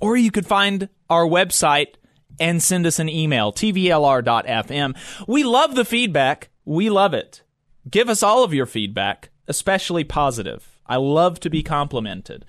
[0.00, 1.94] or you could find our website
[2.40, 4.96] and send us an email, tvlr.fm.
[5.26, 6.50] We love the feedback.
[6.64, 7.42] We love it.
[7.88, 10.80] Give us all of your feedback, especially positive.
[10.86, 12.44] I love to be complimented.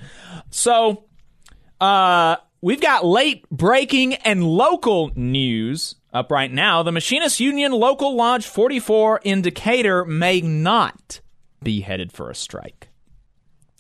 [0.50, 1.06] So,
[1.82, 6.84] uh, we've got late breaking and local news up right now.
[6.84, 11.22] The Machinist Union Local Lodge 44 in Decatur may not
[11.64, 12.89] be headed for a strike.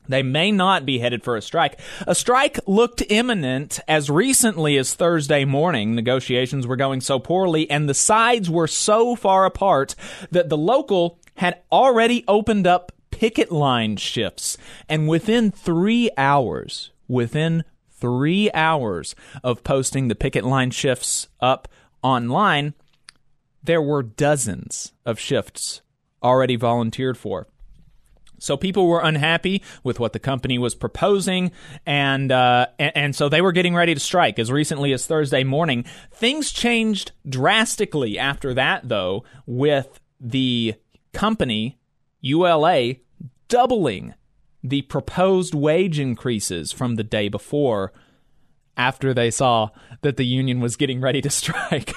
[0.07, 1.79] They may not be headed for a strike.
[2.05, 5.95] A strike looked imminent as recently as Thursday morning.
[5.95, 9.95] Negotiations were going so poorly and the sides were so far apart
[10.31, 14.57] that the local had already opened up picket line shifts.
[14.89, 21.69] And within three hours, within three hours of posting the picket line shifts up
[22.01, 22.73] online,
[23.63, 25.81] there were dozens of shifts
[26.21, 27.47] already volunteered for.
[28.43, 31.51] So people were unhappy with what the company was proposing,
[31.85, 35.43] and, uh, and and so they were getting ready to strike as recently as Thursday
[35.43, 35.85] morning.
[36.11, 40.75] Things changed drastically after that, though, with the
[41.13, 41.77] company
[42.21, 42.95] ULA
[43.47, 44.13] doubling
[44.63, 47.91] the proposed wage increases from the day before
[48.75, 49.69] after they saw
[50.01, 51.93] that the union was getting ready to strike.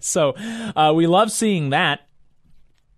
[0.00, 0.34] so
[0.76, 2.00] uh, we love seeing that.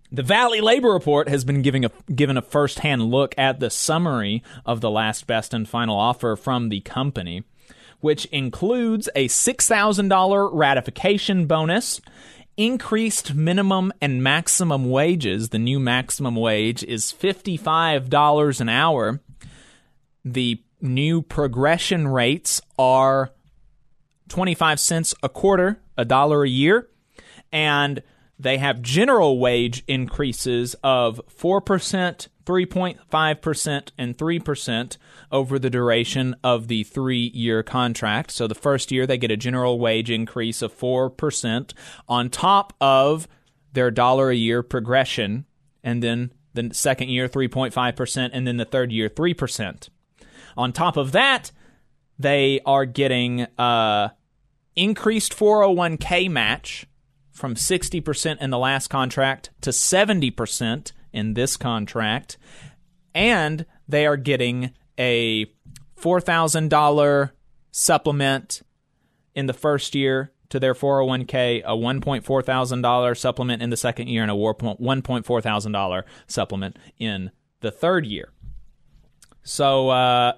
[0.09, 4.41] The Valley Labor Report has been giving a, given a first-hand look at the summary
[4.65, 7.43] of the last best and final offer from the company,
[7.99, 11.99] which includes a $6,000 ratification bonus,
[12.55, 15.49] increased minimum and maximum wages.
[15.49, 19.19] The new maximum wage is $55 an hour.
[20.23, 23.31] The new progression rates are
[24.29, 26.87] 25 cents a quarter, a dollar a year,
[27.51, 28.01] and
[28.39, 34.97] they have general wage increases of 4%, 3.5%, and 3%
[35.31, 38.31] over the duration of the three year contract.
[38.31, 41.73] So the first year, they get a general wage increase of 4%
[42.07, 43.27] on top of
[43.73, 45.45] their dollar a year progression.
[45.83, 49.89] And then the second year, 3.5%, and then the third year, 3%.
[50.55, 51.51] On top of that,
[52.19, 54.09] they are getting uh,
[54.75, 56.87] increased 401k match
[57.37, 62.37] from 60% in the last contract to 70% in this contract.
[63.13, 65.45] And they are getting a
[65.99, 67.31] $4,000
[67.71, 68.61] supplement
[69.35, 74.23] in the first year to their 401k, a $1.4 thousand supplement in the second year,
[74.23, 77.31] and a $1.4 thousand supplement in
[77.61, 78.31] the third year.
[79.43, 80.33] So uh,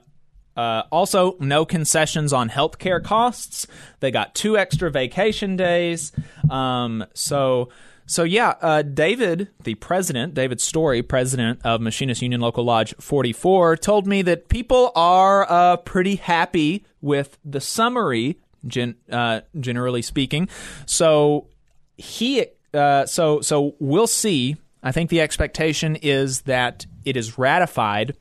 [0.59, 3.65] uh, also, no concessions on healthcare costs.
[4.01, 6.11] They got two extra vacation days.
[6.49, 7.69] Um, so,
[8.05, 13.77] so yeah, uh, David, the president, David Story, president of Machinist Union Local Lodge 44,
[13.77, 18.37] told me that people are uh, pretty happy with the summary,
[18.67, 20.49] gen- uh, generally speaking.
[20.85, 21.47] So
[21.95, 24.57] he, uh, so so we'll see.
[24.83, 28.13] I think the expectation is that it is ratified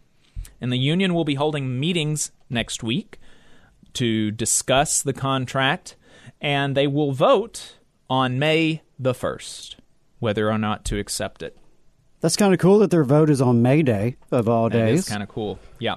[0.61, 3.18] and the union will be holding meetings next week
[3.94, 5.96] to discuss the contract,
[6.40, 7.76] and they will vote
[8.09, 9.76] on May the 1st
[10.18, 11.56] whether or not to accept it.
[12.20, 15.00] That's kind of cool that their vote is on May Day of all days.
[15.00, 15.59] It's kind of cool.
[15.78, 15.96] Yeah.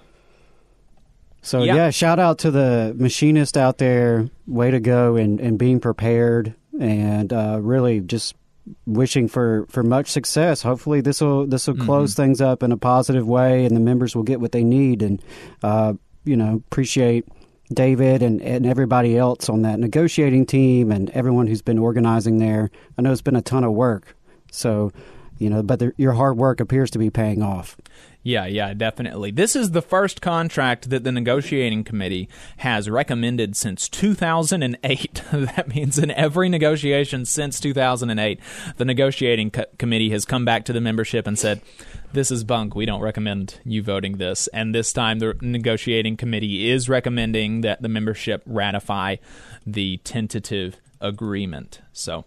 [1.41, 1.75] So yeah.
[1.75, 1.89] yeah.
[1.89, 4.29] shout out to the machinist out there.
[4.45, 8.35] Way to go and, and being prepared and uh, really just
[8.85, 10.61] wishing for, for much success.
[10.61, 11.85] Hopefully this will this will mm-hmm.
[11.85, 15.01] close things up in a positive way, and the members will get what they need.
[15.01, 15.21] And
[15.63, 15.93] uh,
[16.23, 17.27] you know, appreciate
[17.73, 22.69] David and, and everybody else on that negotiating team and everyone who's been organizing there.
[22.97, 24.15] I know it's been a ton of work.
[24.51, 24.91] So,
[25.41, 27.75] you know, but the, your hard work appears to be paying off.
[28.23, 29.31] Yeah, yeah, definitely.
[29.31, 35.23] This is the first contract that the negotiating committee has recommended since 2008.
[35.31, 38.39] that means in every negotiation since 2008,
[38.77, 41.61] the negotiating co- committee has come back to the membership and said,
[42.13, 42.75] this is bunk.
[42.75, 44.47] We don't recommend you voting this.
[44.49, 49.15] And this time, the negotiating committee is recommending that the membership ratify
[49.65, 51.81] the tentative agreement.
[51.91, 52.25] So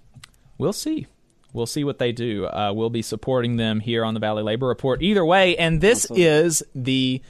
[0.59, 1.07] we'll see
[1.55, 2.47] we'll see what they do.
[2.47, 5.01] Uh, we'll be supporting them here on the Valley Labor Report.
[5.01, 6.17] Either way, and this awesome.
[6.19, 7.23] is the,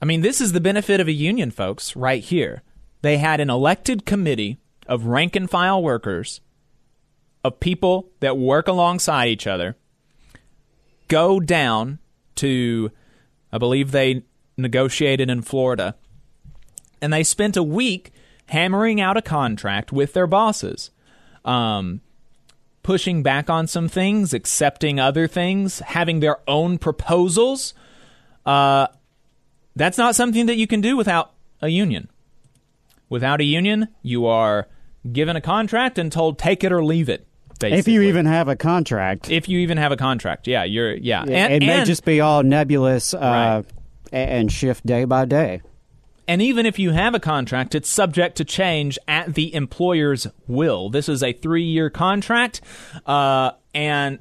[0.00, 2.62] I mean, this is the benefit of a union, folks, right here.
[3.02, 6.40] They had an elected committee of rank and file workers,
[7.42, 9.76] of people that work alongside each other,
[11.08, 11.98] go down
[12.36, 12.90] to,
[13.52, 14.22] I believe they
[14.56, 15.96] negotiated in Florida,
[17.00, 18.12] and they spent a week
[18.46, 20.90] hammering out a contract with their bosses.
[21.44, 22.00] Um,
[22.86, 27.74] pushing back on some things, accepting other things, having their own proposals.
[28.46, 28.86] Uh,
[29.74, 32.08] that's not something that you can do without a union.
[33.08, 34.68] Without a union, you are
[35.12, 37.26] given a contract and told take it or leave it.
[37.58, 37.78] Basically.
[37.78, 39.30] If you even have a contract.
[39.32, 41.22] If you even have a contract, yeah, you're yeah.
[41.22, 43.74] And, it may and, just be all nebulous uh, right.
[44.12, 45.60] and shift day by day.
[46.28, 50.90] And even if you have a contract, it's subject to change at the employer's will.
[50.90, 52.60] This is a three year contract,
[53.06, 54.18] uh, and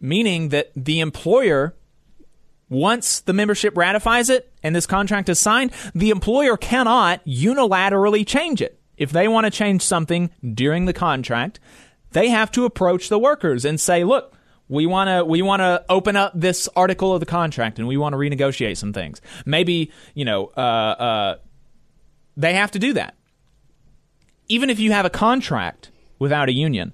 [0.00, 1.74] meaning that the employer,
[2.68, 8.62] once the membership ratifies it and this contract is signed, the employer cannot unilaterally change
[8.62, 8.78] it.
[8.96, 11.58] If they want to change something during the contract,
[12.12, 14.36] they have to approach the workers and say, look,
[14.70, 17.96] we want to we want to open up this article of the contract and we
[17.96, 19.20] want to renegotiate some things.
[19.44, 21.36] Maybe you know uh, uh,
[22.36, 23.16] they have to do that.
[24.48, 26.92] Even if you have a contract without a union,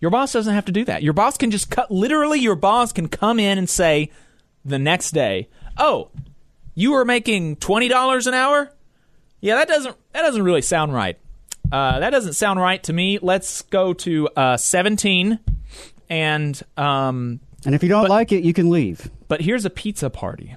[0.00, 1.02] your boss doesn't have to do that.
[1.02, 1.90] Your boss can just cut.
[1.90, 4.10] Literally, your boss can come in and say,
[4.64, 6.10] the next day, "Oh,
[6.74, 8.72] you are making twenty dollars an hour."
[9.40, 11.18] Yeah, that doesn't that doesn't really sound right.
[11.70, 13.18] Uh, that doesn't sound right to me.
[13.20, 15.40] Let's go to uh, seventeen,
[16.08, 19.10] and um, and if you don't like it, you can leave.
[19.28, 20.54] But here's a pizza party.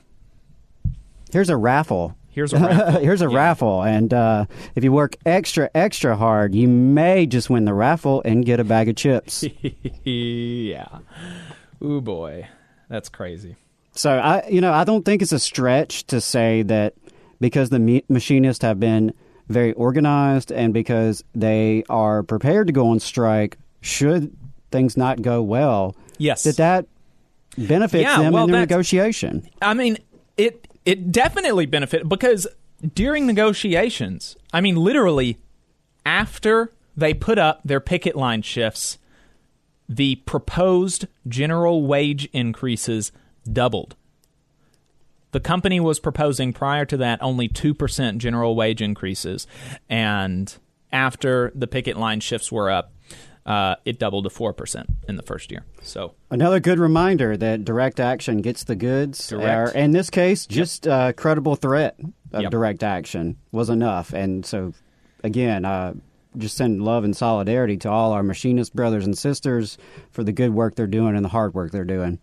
[1.32, 2.16] Here's a raffle.
[2.30, 3.02] Here's a raffle.
[3.02, 3.36] Here's a Yeah.
[3.38, 4.45] raffle, and uh,
[4.76, 8.64] if you work extra extra hard, you may just win the raffle and get a
[8.64, 9.43] bag of chips.
[10.04, 11.00] yeah.
[11.84, 12.47] Ooh boy,
[12.89, 13.56] that's crazy.
[13.93, 16.93] So I, you know, I don't think it's a stretch to say that
[17.39, 19.14] because the me- machinists have been
[19.47, 24.36] very organized and because they are prepared to go on strike, should
[24.72, 26.43] things not go well, Yes.
[26.43, 26.86] that that
[27.57, 29.47] benefits Yeah, them well, in their that's- negotiation.
[29.61, 29.97] I mean,
[30.38, 32.47] it it definitely benefit because
[32.95, 35.38] during negotiations, I mean, literally
[36.05, 38.97] after they put up their picket line shifts,
[39.88, 43.11] the proposed general wage increases
[43.51, 43.95] doubled.
[45.32, 49.45] The company was proposing prior to that only 2% general wage increases.
[49.89, 50.55] And
[50.91, 52.91] after the picket line shifts were up,
[53.45, 55.63] uh, it doubled to 4% in the first year.
[55.81, 59.31] So Another good reminder that direct action gets the goods.
[59.33, 61.97] Or in this case, just uh, credible threat
[62.31, 62.51] of Yep.
[62.51, 64.13] direct action was enough.
[64.13, 64.73] And so,
[65.23, 65.93] again, uh,
[66.37, 69.79] just send love and solidarity to all our machinist brothers and sisters
[70.11, 72.19] for the good work they're doing and the hard work they're doing.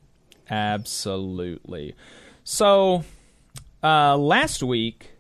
[0.49, 1.95] Absolutely.
[2.45, 3.03] So,
[3.83, 5.11] uh, last week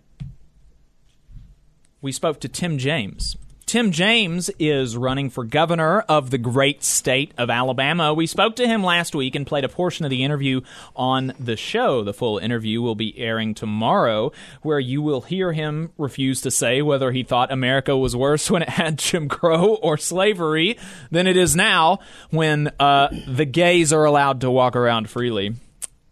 [2.00, 3.36] we spoke to Tim James.
[3.66, 8.14] Tim James is running for governor of the great state of Alabama.
[8.14, 10.60] We spoke to him last week and played a portion of the interview
[10.94, 12.04] on the show.
[12.04, 14.30] The full interview will be airing tomorrow,
[14.62, 18.62] where you will hear him refuse to say whether he thought America was worse when
[18.62, 20.78] it had Jim Crow or slavery
[21.10, 21.98] than it is now
[22.30, 25.56] when uh, the gays are allowed to walk around freely.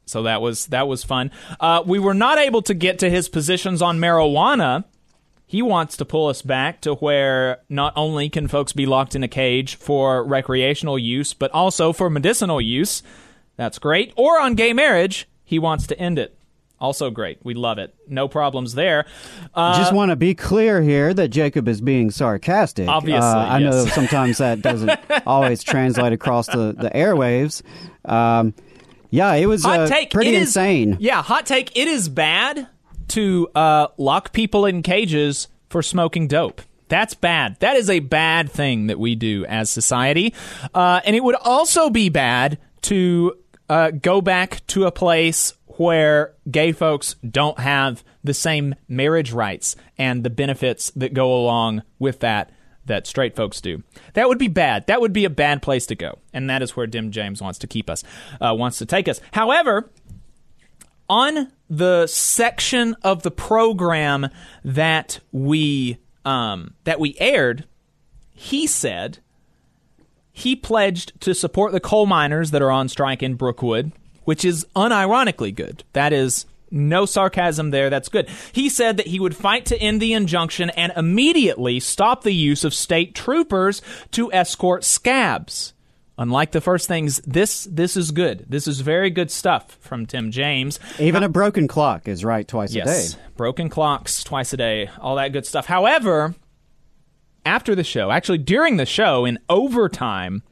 [0.07, 1.31] So that was that was fun.
[1.61, 4.85] Uh, we were not able to get to his positions on marijuana.
[5.55, 9.23] He wants to pull us back to where not only can folks be locked in
[9.23, 13.05] a cage for recreational use, but also for medicinal use.
[13.57, 14.13] That's great.
[14.17, 16.37] Or on gay marriage, he wants to end it.
[16.81, 17.39] Also great.
[17.45, 17.95] We love it.
[18.09, 19.07] No problems there.
[19.55, 22.89] Uh, Just want to be clear here that Jacob is being sarcastic.
[22.89, 24.91] Obviously, Uh, I know sometimes that doesn't
[25.25, 27.63] always translate across the, the airwaves.
[28.05, 28.55] Um,
[29.11, 30.11] yeah, it was hot uh, take.
[30.11, 30.97] pretty it is- insane.
[30.99, 31.77] yeah, hot take.
[31.77, 32.67] It is bad
[33.09, 36.63] to uh, lock people in cages for smoking dope.
[36.89, 37.57] That's bad.
[37.61, 40.35] That is a bad thing that we do as society.
[40.75, 43.37] Uh, and it would also be bad to
[43.69, 49.77] uh, go back to a place where gay folks don't have the same marriage rights
[49.99, 52.51] and the benefits that go along with that
[52.87, 53.83] that straight folks do.
[54.13, 54.87] That would be bad.
[54.89, 56.19] That would be a bad place to go.
[56.33, 58.05] And that is where Tim James wants to keep us,
[58.41, 59.21] uh, wants to take us.
[59.33, 59.91] However,
[61.09, 64.29] on the section of the program
[64.65, 67.65] that we um, that we aired,
[68.33, 69.19] he said
[70.33, 73.93] he pledged to support the coal miners that are on strike in Brookwood,
[74.25, 75.85] which is unironically good.
[75.93, 77.89] That is no sarcasm there.
[77.89, 78.29] That's good.
[78.53, 82.65] He said that he would fight to end the injunction and immediately stop the use
[82.65, 83.81] of state troopers
[84.11, 85.73] to escort scabs.
[86.17, 88.47] Unlike the first things, this this is good.
[88.49, 90.79] This is very good stuff from Tim James.
[91.01, 93.23] Even a broken clock is right twice Yes, a day.
[93.37, 95.67] broken clocks twice a day, all that good stuff.
[95.67, 96.35] However,
[97.45, 100.43] after the show, actually during the show in overtime,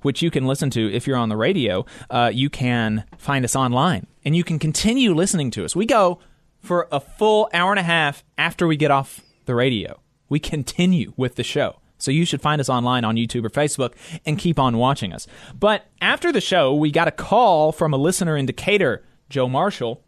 [0.00, 3.54] which you can listen to if you're on the radio, uh, you can find us
[3.54, 5.76] online and you can continue listening to us.
[5.76, 6.20] We go
[6.58, 10.00] for a full hour and a half after we get off the radio.
[10.30, 11.76] We continue with the show.
[12.02, 13.94] So you should find us online on YouTube or Facebook
[14.26, 15.26] and keep on watching us.
[15.58, 20.02] But after the show, we got a call from a listener in Decatur, Joe Marshall,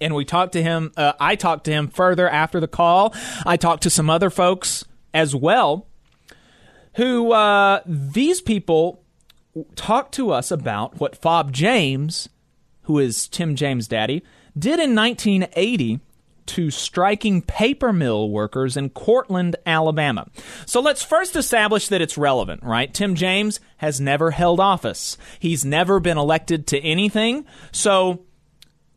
[0.00, 0.92] and we talked to him.
[0.96, 3.14] Uh, I talked to him further after the call.
[3.44, 4.84] I talked to some other folks
[5.14, 5.86] as well,
[6.96, 9.02] who uh, these people
[9.74, 12.28] talked to us about what Fob James,
[12.82, 14.22] who is Tim James' daddy,
[14.56, 16.00] did in 1980
[16.48, 20.26] to striking paper mill workers in Courtland, Alabama.
[20.66, 22.92] So let's first establish that it's relevant, right?
[22.92, 25.16] Tim James has never held office.
[25.38, 27.44] He's never been elected to anything.
[27.70, 28.24] So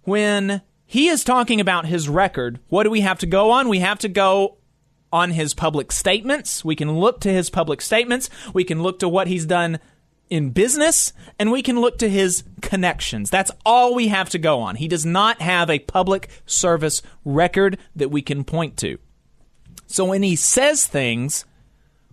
[0.04, 3.70] when he is talking about his record, what do we have to go on?
[3.70, 4.58] We have to go
[5.14, 6.64] on his public statements.
[6.64, 8.30] We can look to his public statements.
[8.54, 9.80] We can look to what he's done
[10.32, 13.30] in business, and we can look to his connections.
[13.30, 14.78] That's all we have to go on.
[14.78, 18.98] He does not have a public service record that we can point to.
[19.88, 21.44] So when he says things,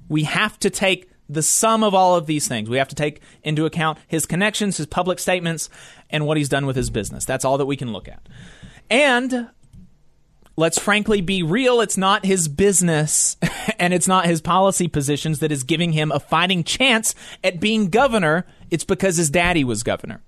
[0.09, 2.69] we have to take the sum of all of these things.
[2.69, 5.71] We have to take into account his connections, his public statements,
[6.11, 7.25] and what he's done with his business.
[7.25, 8.29] That's all that we can look at.
[8.91, 9.49] And
[10.59, 13.37] let's frankly be real, it's not his business
[13.79, 17.91] and it's not his policy positions that is giving him a fighting chance at being
[17.91, 18.45] governor.
[18.69, 20.21] It's because his daddy was governor.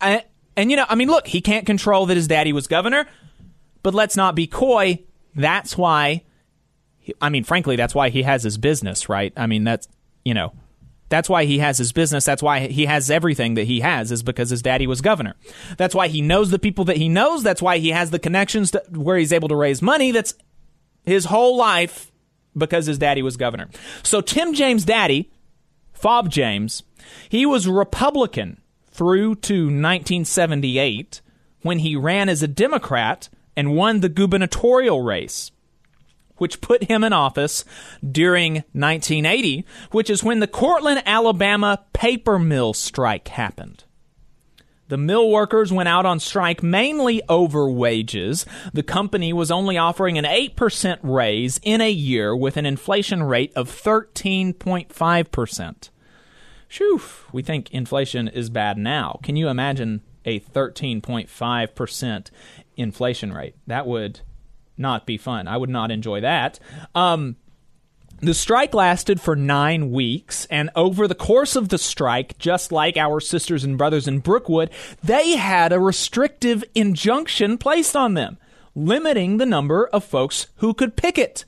[0.00, 3.06] And, you know, I mean, look, he can't control that his daddy was governor,
[3.82, 5.00] but let's not be coy.
[5.34, 6.22] That's why,
[7.20, 9.32] I mean, frankly, that's why he has his business, right?
[9.36, 9.88] I mean, that's,
[10.24, 10.52] you know,
[11.10, 12.24] that's why he has his business.
[12.24, 15.34] That's why he has everything that he has is because his daddy was governor.
[15.76, 17.42] That's why he knows the people that he knows.
[17.42, 20.12] That's why he has the connections to where he's able to raise money.
[20.12, 20.34] That's
[21.04, 22.12] his whole life
[22.56, 23.68] because his daddy was governor.
[24.04, 25.30] So Tim James' daddy,
[25.92, 26.84] Fob James,
[27.28, 28.60] he was Republican
[28.92, 31.20] through to 1978
[31.62, 35.50] when he ran as a Democrat and won the gubernatorial race
[36.40, 37.64] which put him in office
[38.02, 43.84] during 1980, which is when the Courtland, Alabama paper mill strike happened.
[44.88, 48.44] The mill workers went out on strike mainly over wages.
[48.72, 53.52] The company was only offering an 8% raise in a year with an inflation rate
[53.54, 55.90] of 13.5%.
[56.68, 57.00] Phew,
[57.32, 59.20] we think inflation is bad now.
[59.22, 62.30] Can you imagine a 13.5%
[62.76, 63.54] inflation rate?
[63.68, 64.22] That would
[64.80, 65.46] not be fun.
[65.46, 66.58] I would not enjoy that.
[66.94, 67.36] Um,
[68.20, 72.98] the strike lasted for nine weeks, and over the course of the strike, just like
[72.98, 74.70] our sisters and brothers in Brookwood,
[75.02, 78.36] they had a restrictive injunction placed on them,
[78.74, 81.46] limiting the number of folks who could picket.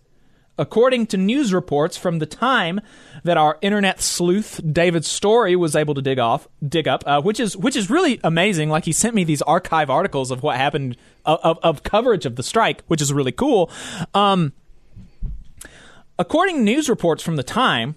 [0.58, 2.80] According to news reports from the time
[3.24, 7.40] that our internet sleuth David Story was able to dig off, dig up, uh, which
[7.40, 8.68] is which is really amazing.
[8.68, 12.36] Like he sent me these archive articles of what happened of, of, of coverage of
[12.36, 13.70] the strike, which is really cool.
[14.12, 14.52] Um,
[16.18, 17.94] according to news reports from the time,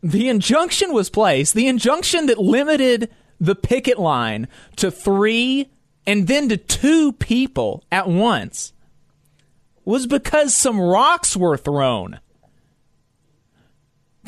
[0.00, 1.54] the injunction was placed.
[1.54, 4.46] The injunction that limited the picket line
[4.76, 5.70] to three
[6.06, 8.72] and then to two people at once
[9.88, 12.20] was because some rocks were thrown.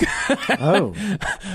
[0.01, 0.95] oh.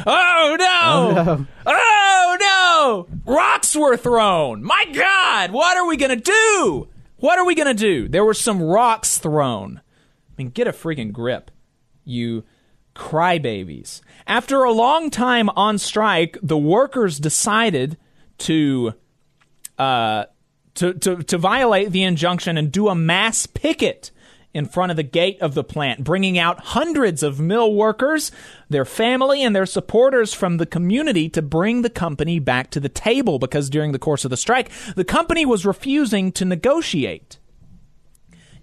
[0.06, 0.80] oh no!
[0.84, 1.48] Oh, no.
[1.66, 3.08] Oh no!
[3.26, 4.62] Rocks were thrown.
[4.62, 6.88] My God, what are we gonna do?
[7.18, 8.08] What are we gonna do?
[8.08, 9.82] There were some rocks thrown.
[10.30, 11.50] I mean, get a freaking grip,
[12.04, 12.44] you
[12.96, 14.02] crybabies.
[14.28, 17.98] After a long time on strike, the workers decided
[18.38, 18.94] to
[19.80, 20.26] uh,
[20.76, 24.12] to, to, to violate the injunction and do a mass picket
[24.56, 28.32] in front of the gate of the plant, bringing out hundreds of mill workers,
[28.70, 32.88] their family, and their supporters from the community to bring the company back to the
[32.88, 37.38] table because during the course of the strike, the company was refusing to negotiate.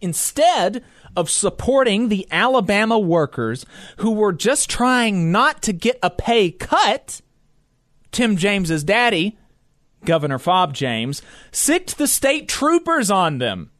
[0.01, 0.83] Instead
[1.15, 3.67] of supporting the Alabama workers
[3.99, 7.21] who were just trying not to get a pay cut,
[8.13, 9.39] Tim James's daddy,
[10.05, 13.71] Governor Fob James, sicked the state troopers on them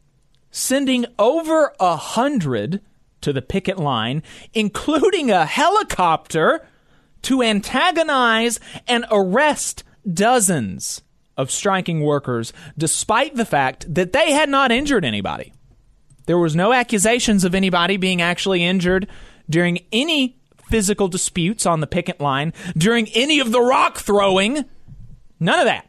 [0.53, 2.81] sending over a hundred
[3.23, 4.23] to the picket line,
[4.55, 6.65] including a helicopter,
[7.23, 11.03] to antagonize and arrest dozens
[11.37, 15.53] of striking workers, despite the fact that they had not injured anybody.
[16.27, 19.09] There was no accusations of anybody being actually injured
[19.49, 20.37] during any
[20.69, 24.65] physical disputes on the picket line, during any of the rock throwing.
[25.41, 25.89] None of that.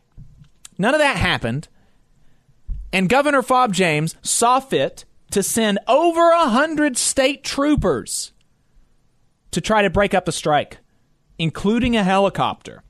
[0.78, 1.68] None of that happened.
[2.92, 8.34] And Governor Fob James saw fit to send over a hundred state troopers
[9.52, 10.78] to try to break up the strike,
[11.40, 12.84] including a helicopter.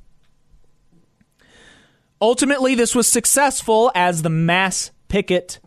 [2.21, 5.59] Ultimately, this was successful as the mass picket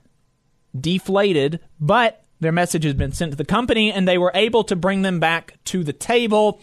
[0.79, 4.77] deflated, but their message has been sent to the company and they were able to
[4.77, 6.61] bring them back to the table.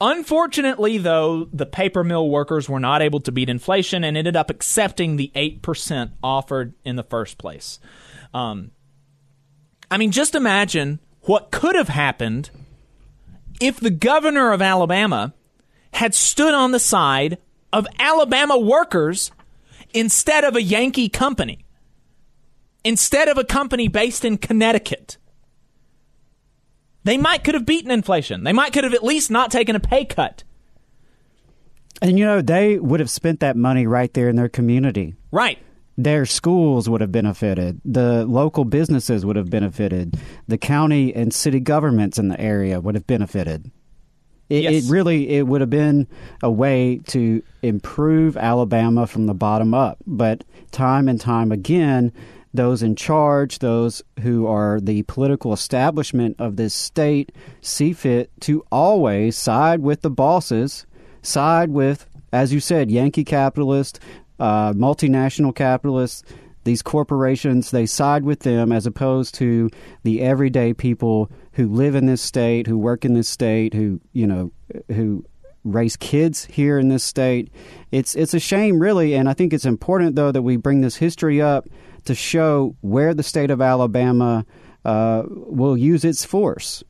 [0.00, 4.48] Unfortunately, though, the paper mill workers were not able to beat inflation and ended up
[4.48, 7.80] accepting the 8% offered in the first place.
[8.32, 8.70] Um,
[9.90, 12.50] I mean, just imagine what could have happened
[13.60, 15.34] if the governor of Alabama
[15.94, 17.38] had stood on the side
[17.72, 19.32] of Alabama workers
[19.92, 21.64] instead of a Yankee company,
[22.84, 25.16] instead of a company based in Connecticut
[27.04, 28.44] they might could have beaten inflation.
[28.44, 30.44] They might could have at least not taken a pay cut.
[32.00, 35.14] And you know, they would have spent that money right there in their community.
[35.32, 35.58] Right.
[35.96, 37.80] Their schools would have benefited.
[37.84, 40.16] The local businesses would have benefited.
[40.46, 43.72] The county and city governments in the area would have benefited.
[44.48, 44.84] It, yes.
[44.84, 46.06] it really it would have been
[46.42, 49.98] a way to improve Alabama from the bottom up.
[50.06, 52.12] But time and time again,
[52.58, 57.30] those in charge, those who are the political establishment of this state,
[57.60, 60.84] see fit to always side with the bosses,
[61.22, 64.00] side with, as you said, Yankee capitalists,
[64.40, 66.24] uh, multinational capitalists,
[66.64, 69.70] these corporations, they side with them as opposed to
[70.02, 74.26] the everyday people who live in this state, who work in this state, who, you
[74.26, 74.50] know,
[74.88, 75.24] who
[75.62, 77.52] raise kids here in this state.
[77.92, 80.96] It's it's a shame really and I think it's important though that we bring this
[80.96, 81.68] history up
[82.08, 84.44] to show where the state of Alabama
[84.84, 86.82] uh, will use its force.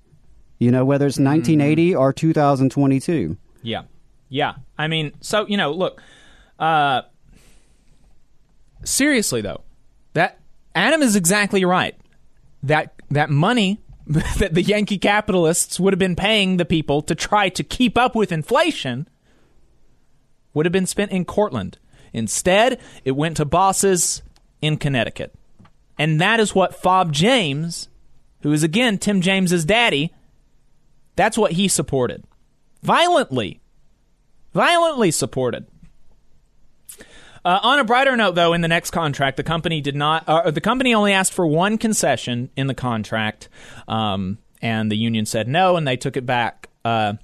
[0.60, 1.98] You know, whether it's 1980 mm.
[1.98, 3.36] or 2022.
[3.62, 3.82] Yeah.
[4.28, 4.54] Yeah.
[4.76, 6.00] I mean, so, you know, look,
[6.58, 7.02] uh,
[8.84, 9.62] seriously though,
[10.14, 10.38] that
[10.74, 11.96] Adam is exactly right.
[12.62, 17.48] That that money that the Yankee capitalists would have been paying the people to try
[17.50, 19.08] to keep up with inflation
[20.54, 21.78] would have been spent in Courtland.
[22.12, 24.22] Instead, it went to bosses
[24.60, 25.34] in Connecticut.
[25.98, 27.88] And that is what Fob James,
[28.42, 30.12] who is again Tim James's daddy,
[31.16, 32.24] that's what he supported.
[32.82, 33.60] Violently.
[34.54, 35.66] Violently supported.
[37.44, 40.24] Uh, on a brighter note, though, in the next contract, the company did not.
[40.28, 43.48] Uh, the company only asked for one concession in the contract,
[43.86, 46.68] um, and the union said no, and they took it back.
[46.84, 47.14] Uh,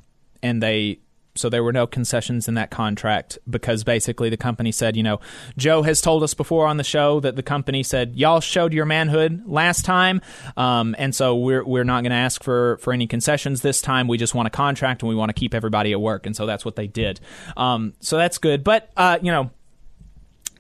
[0.43, 0.99] and they
[1.37, 5.21] so there were no concessions in that contract because basically the company said, you know,
[5.57, 8.87] Joe has told us before on the show that the company said y'all showed your
[8.87, 10.21] manhood last time,
[10.57, 14.07] um, and so we're we're not going to ask for for any concessions this time.
[14.07, 16.47] We just want a contract and we want to keep everybody at work, and so
[16.47, 17.21] that's what they did.
[17.57, 19.51] Um, so that's good, but uh, you know.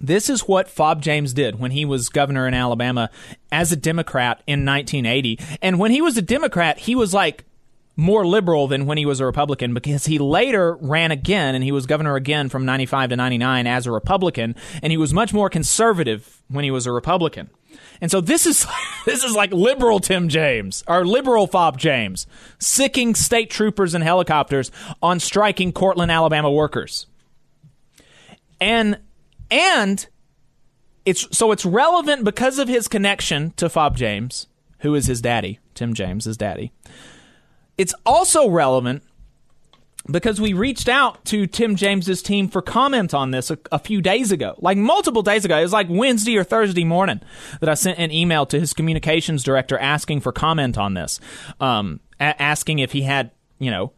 [0.00, 3.08] This is what Fob James did when he was governor in Alabama
[3.50, 5.38] as a Democrat in 1980.
[5.62, 7.44] And when he was a Democrat, he was like
[7.97, 11.72] more liberal than when he was a Republican because he later ran again and he
[11.72, 15.49] was governor again from 95 to 99 as a Republican and he was much more
[15.49, 17.51] conservative when he was a Republican.
[18.01, 18.66] And so this is
[19.07, 22.26] this is like liberal Tim James or liberal Fob James
[22.59, 24.70] sicking state troopers and helicopters
[25.03, 27.07] on striking Courtland, Alabama workers.
[28.61, 28.99] And
[29.51, 30.07] and
[31.05, 34.49] it's so it's relevant because of his connection to Fob James,
[34.80, 36.72] who is his daddy, Tim James, his daddy.
[37.76, 39.02] It's also relevant
[40.10, 44.02] because we reached out to Tim James's team for comment on this a, a, few
[44.02, 45.56] days ago, like multiple days ago.
[45.58, 47.20] It was like Wednesday or Thursday morning
[47.60, 51.20] that I sent an email to his communications director asking for comment on this,
[51.58, 53.92] um, a- asking if he had, you know,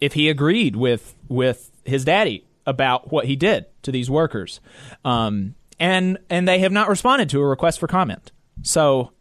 [0.00, 4.60] if he agreed with with his daddy about what he did to these workers,
[5.04, 8.32] um, and and they have not responded to a request for comment.
[8.62, 9.12] So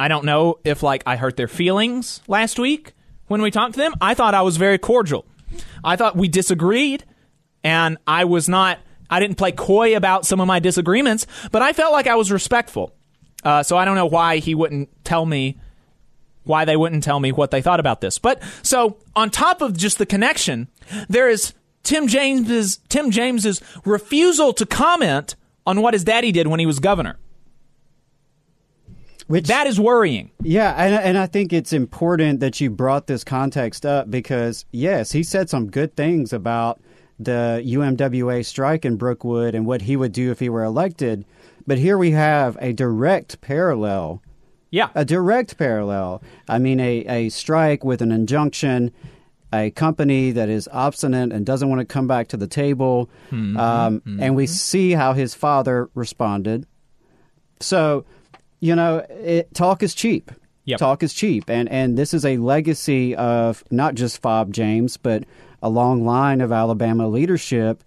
[0.00, 2.94] I don't know if like I hurt their feelings last week
[3.26, 3.92] when we talked to them.
[4.00, 5.26] I thought I was very cordial.
[5.84, 7.04] I thought we disagreed
[7.62, 8.78] and I was not
[9.10, 12.32] I didn't play coy about some of my disagreements, but I felt like I was
[12.32, 12.94] respectful.
[13.44, 15.58] Uh, so I don't know why he wouldn't tell me
[16.44, 18.18] why they wouldn't tell me what they thought about this.
[18.18, 20.68] But so on top of just the connection,
[21.10, 25.36] there is Tim James's Tim James's refusal to comment
[25.66, 27.18] on what his daddy did when he was governor.
[29.30, 30.32] Which, that is worrying.
[30.42, 35.12] Yeah, and, and I think it's important that you brought this context up because, yes,
[35.12, 36.80] he said some good things about
[37.20, 41.24] the UMWA strike in Brookwood and what he would do if he were elected.
[41.64, 44.20] But here we have a direct parallel.
[44.72, 44.88] Yeah.
[44.96, 46.24] A direct parallel.
[46.48, 48.90] I mean, a, a strike with an injunction,
[49.52, 53.08] a company that is obstinate and doesn't want to come back to the table.
[53.30, 53.56] Mm-hmm.
[53.56, 54.20] Um, mm-hmm.
[54.20, 56.66] And we see how his father responded.
[57.60, 58.04] So
[58.60, 60.30] you know, it, talk is cheap.
[60.64, 60.78] Yep.
[60.78, 65.24] Talk is cheap, and and this is a legacy of not just Fob James, but
[65.62, 67.82] a long line of Alabama leadership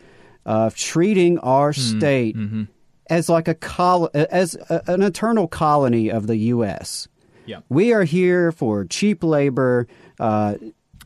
[0.46, 1.98] of treating our mm-hmm.
[1.98, 2.64] state mm-hmm.
[3.10, 7.08] as like a col- as a, an eternal colony of the U.S.
[7.46, 7.60] Yeah.
[7.70, 9.88] We are here for cheap labor,
[10.20, 10.56] uh,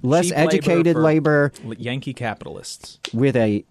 [0.02, 3.66] less cheap educated labor, labor, Yankee capitalists with a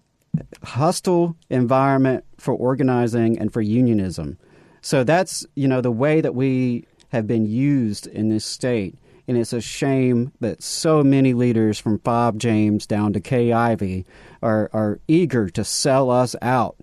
[0.63, 4.37] hostile environment for organizing and for unionism.
[4.81, 8.95] So that's, you know, the way that we have been used in this state.
[9.27, 14.05] And it's a shame that so many leaders from Fob James down to Kay Ivey
[14.41, 16.77] are, are eager to sell us out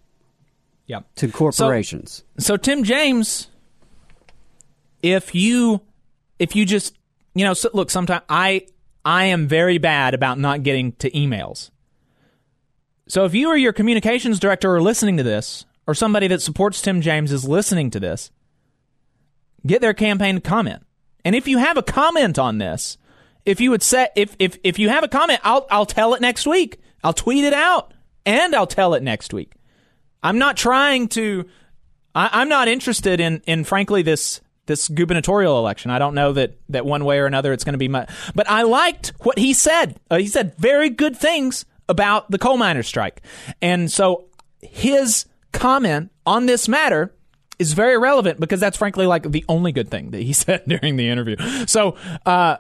[0.86, 1.00] yeah.
[1.16, 2.24] to corporations.
[2.38, 3.48] So, so Tim James,
[5.02, 5.80] if you
[6.38, 6.96] if you just
[7.34, 8.66] you know so, look sometimes I
[9.04, 11.70] I am very bad about not getting to emails.
[13.06, 16.80] So if you or your communications director are listening to this, or somebody that supports
[16.80, 18.30] Tim James is listening to this,
[19.66, 20.84] get their campaign to comment.
[21.24, 22.98] And if you have a comment on this,
[23.44, 26.20] if you would say if if if you have a comment, I'll I'll tell it
[26.20, 26.80] next week.
[27.02, 27.92] I'll tweet it out
[28.24, 29.52] and I'll tell it next week.
[30.22, 31.46] I'm not trying to
[32.14, 35.90] I, am not interested in in frankly this this gubernatorial election.
[35.90, 38.10] I don't know that that one way or another it's going to be much.
[38.34, 40.00] But I liked what he said.
[40.10, 43.20] Uh, he said very good things about the coal miners' strike,
[43.60, 44.24] and so
[44.62, 47.14] his comment on this matter
[47.58, 50.96] is very relevant because that's frankly like the only good thing that he said during
[50.96, 51.36] the interview.
[51.66, 52.58] So uh,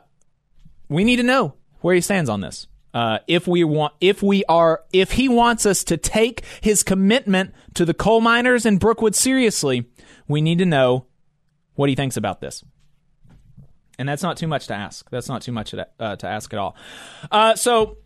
[0.88, 2.66] we need to know where he stands on this.
[2.94, 7.52] Uh, if we want, if we are, if he wants us to take his commitment
[7.74, 9.90] to the coal miners in Brookwood seriously,
[10.28, 11.06] we need to know
[11.74, 12.64] what he thinks about this.
[13.98, 15.10] And that's not too much to ask.
[15.10, 16.76] That's not too much to, uh, to ask at all.
[17.32, 17.98] Uh, so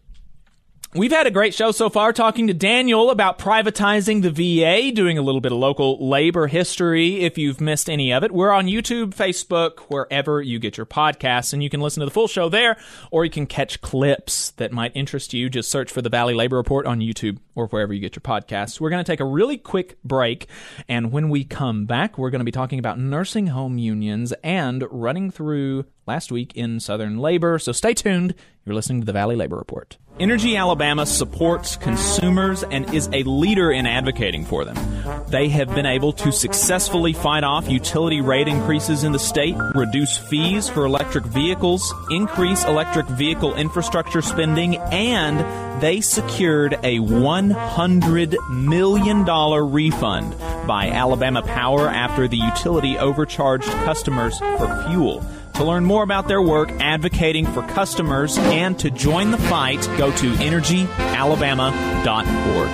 [0.94, 5.19] We've had a great show so far talking to Daniel about privatizing the VA, doing
[5.19, 8.32] a little bit of local labor history if you've missed any of it.
[8.32, 12.10] We're on YouTube, Facebook, wherever you get your podcasts, and you can listen to the
[12.10, 12.78] full show there,
[13.10, 15.51] or you can catch clips that might interest you.
[15.51, 18.81] Just search for the Valley Labor Report on YouTube or wherever you get your podcasts.
[18.81, 20.48] We're going to take a really quick break,
[20.89, 24.82] and when we come back, we're going to be talking about nursing home unions and
[24.90, 27.59] running through last week in Southern labor.
[27.59, 28.35] So stay tuned.
[28.68, 29.96] You're listening to the Valley Labor Report.
[30.20, 34.76] Energy Alabama supports consumers and is a leader in advocating for them.
[35.28, 40.18] They have been able to successfully fight off utility rate increases in the state, reduce
[40.18, 49.24] fees for electric vehicles, increase electric vehicle infrastructure spending, and they secured a $100 million
[49.72, 55.24] refund by Alabama Power after the utility overcharged customers for fuel.
[55.59, 60.12] To learn more about their work advocating for customers and to join the fight, go
[60.12, 62.70] to energyalabama.org.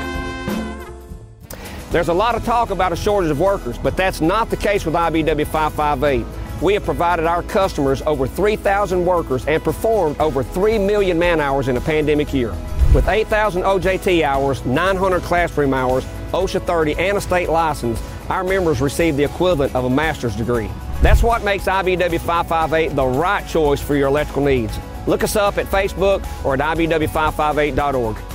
[1.90, 4.84] There's a lot of talk about a shortage of workers, but that's not the case
[4.84, 6.26] with IBEW 558.
[6.60, 11.68] We have provided our customers over 3,000 workers and performed over 3 million man hours
[11.68, 12.54] in a pandemic year.
[12.94, 17.98] With 8,000 OJT hours, 900 classroom hours, OSHA 30, and a state license,
[18.28, 20.68] our members receive the equivalent of a master's degree.
[21.02, 24.78] That's what makes IBEW 558 the right choice for your electrical needs.
[25.06, 28.33] Look us up at Facebook or at IBEW558.org.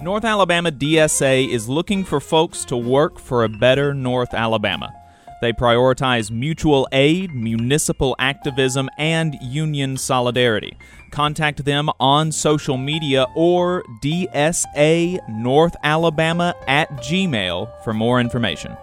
[0.00, 4.92] North Alabama DSA is looking for folks to work for a better North Alabama.
[5.40, 10.76] They prioritize mutual aid, municipal activism, and union solidarity.
[11.10, 18.76] Contact them on social media or DSA North Alabama at Gmail for more information.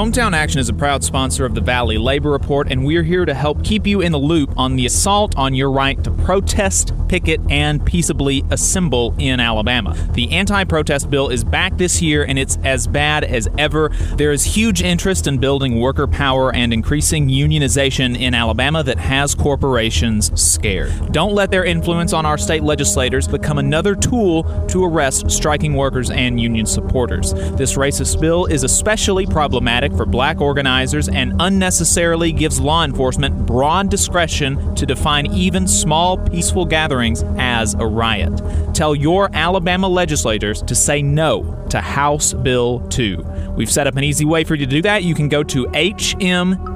[0.02, 3.36] Hometown Action is a proud sponsor of the Valley Labor Report, and we're here to
[3.36, 7.40] help keep you in the loop on the assault on your right to protest, picket,
[7.52, 9.96] and peaceably assemble in Alabama.
[10.14, 13.90] The anti protest bill is back this year, and it's as bad as ever.
[14.16, 19.36] There is huge interest in building worker power and increasing unionization in Alabama that has
[19.36, 21.12] corporations scared.
[21.12, 26.10] Don't let their influence on our state legislators become another tool to arrest striking workers
[26.10, 27.34] and union supporters.
[27.52, 33.90] This racist bill is especially problematic for black organizers and unnecessarily gives law enforcement broad
[33.90, 38.42] discretion to define even small peaceful gatherings as a riot.
[38.74, 43.54] Tell your Alabama legislators to say no to House Bill 2.
[43.56, 45.04] We've set up an easy way for you to do that.
[45.04, 46.72] You can go to hmtn.link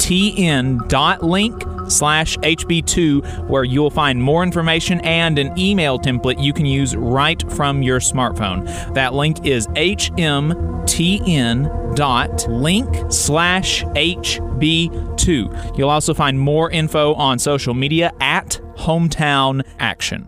[1.88, 7.44] slash HB2 where you'll find more information and an email template you can use right
[7.54, 8.94] from your smartphone.
[8.94, 10.16] That link is hmtn.link
[13.10, 15.78] slash HB2.
[15.78, 20.28] You'll also find more info on social media at Hometown Action.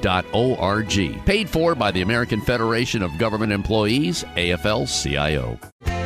[0.01, 1.25] afge.org.
[1.25, 5.59] Paid for by the American Federation of Government Employees, AFL CIO.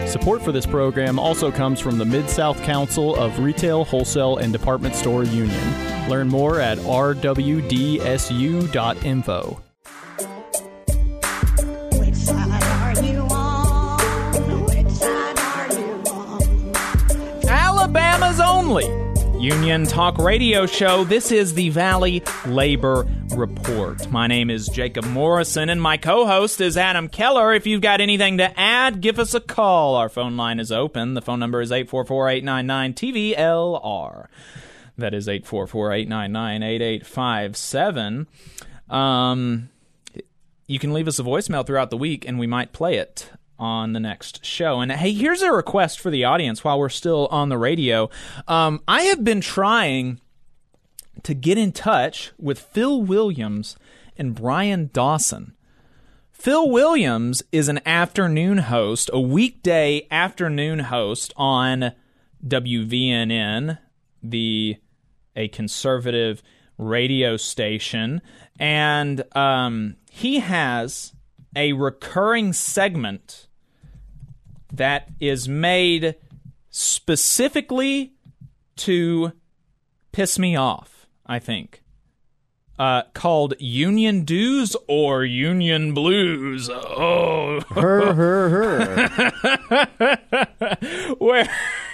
[0.08, 4.54] Support for this program also comes from the Mid South Council of Retail, Wholesale, and
[4.54, 6.10] Department Store Union.
[6.10, 7.62] Learn more at rwdsu.info.
[12.00, 14.66] Which side are you on?
[14.66, 16.76] Which side are you on?
[17.50, 19.05] Alabama's only
[19.46, 21.04] Union Talk Radio Show.
[21.04, 23.06] This is the Valley Labor
[23.36, 24.10] Report.
[24.10, 27.54] My name is Jacob Morrison, and my co host is Adam Keller.
[27.54, 29.94] If you've got anything to add, give us a call.
[29.94, 31.14] Our phone line is open.
[31.14, 34.26] The phone number is 844 899 TVLR.
[34.98, 38.28] That is 844 899 8857.
[38.90, 39.70] Um,
[40.66, 43.94] you can leave us a voicemail throughout the week, and we might play it on
[43.94, 44.82] the next show.
[44.82, 48.10] And hey, here's a request for the audience while we're still on the radio.
[48.48, 50.19] Um, I have been trying
[51.23, 53.76] to get in touch with Phil Williams
[54.18, 55.56] and Bryan Dawson.
[56.32, 61.94] Phil Williams is an afternoon host, a weekday afternoon host on
[62.45, 63.80] WVNN,
[64.22, 64.77] the
[65.36, 66.44] a conservative
[66.77, 68.22] radio station,
[68.60, 71.15] and um, he has
[71.56, 73.48] a recurring segment
[74.73, 76.15] that is made
[76.69, 78.14] specifically
[78.76, 79.32] to
[80.11, 81.82] piss me off, I think.
[82.77, 86.69] Uh, called Union Dues or Union Blues.
[86.69, 88.14] Oh, her,
[88.49, 89.07] her,
[89.69, 91.15] her.
[91.19, 91.49] Where,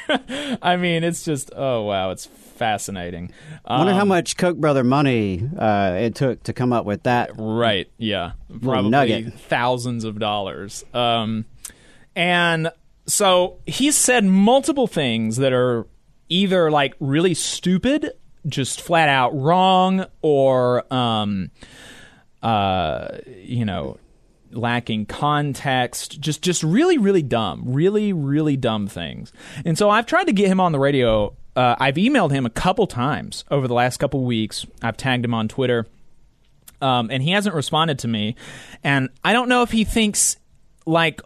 [0.62, 2.28] I mean, it's just, oh, wow, it's
[2.62, 3.32] fascinating.
[3.66, 7.02] I wonder how Um, much Koch brother money uh, it took to come up with
[7.04, 7.32] that.
[7.36, 7.90] Right.
[7.98, 8.34] Yeah.
[8.62, 9.34] Probably nugget.
[9.34, 10.86] thousands of dollars.
[10.94, 11.46] Um,
[12.16, 12.70] and
[13.08, 15.88] so he said multiple things that are
[16.30, 18.12] either like really stupid,
[18.48, 21.50] just flat out wrong, or um,
[22.44, 23.08] uh,
[23.38, 23.98] you know,
[24.52, 29.34] lacking context, just just really really dumb, really really dumb things.
[29.66, 31.36] And so I've tried to get him on the radio.
[31.56, 34.66] Uh, I've emailed him a couple times over the last couple weeks.
[34.82, 35.86] I've tagged him on Twitter.
[36.82, 38.36] Um, and he hasn't responded to me.
[38.84, 40.38] And I don't know if he thinks
[40.86, 41.22] like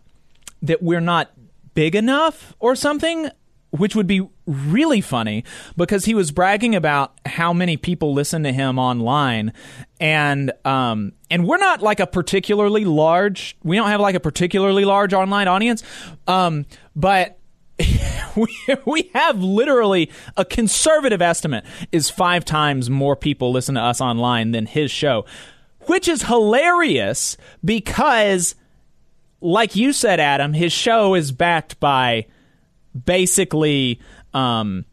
[0.64, 1.32] that we're not
[1.76, 3.30] big enough or something,
[3.70, 5.44] which would be really funny
[5.76, 9.52] because he was bragging about how many people listen to him online
[10.00, 14.86] and um and we're not like a particularly large we don't have like a particularly
[14.86, 15.82] large online audience
[16.28, 16.64] um
[16.96, 17.40] but
[18.36, 18.48] we,
[18.86, 24.52] we have literally a conservative estimate is five times more people listen to us online
[24.52, 25.26] than his show,
[25.82, 28.56] which is hilarious because,
[29.42, 32.26] like you said, Adam, his show is backed by
[33.06, 34.00] basically,
[34.34, 34.86] um,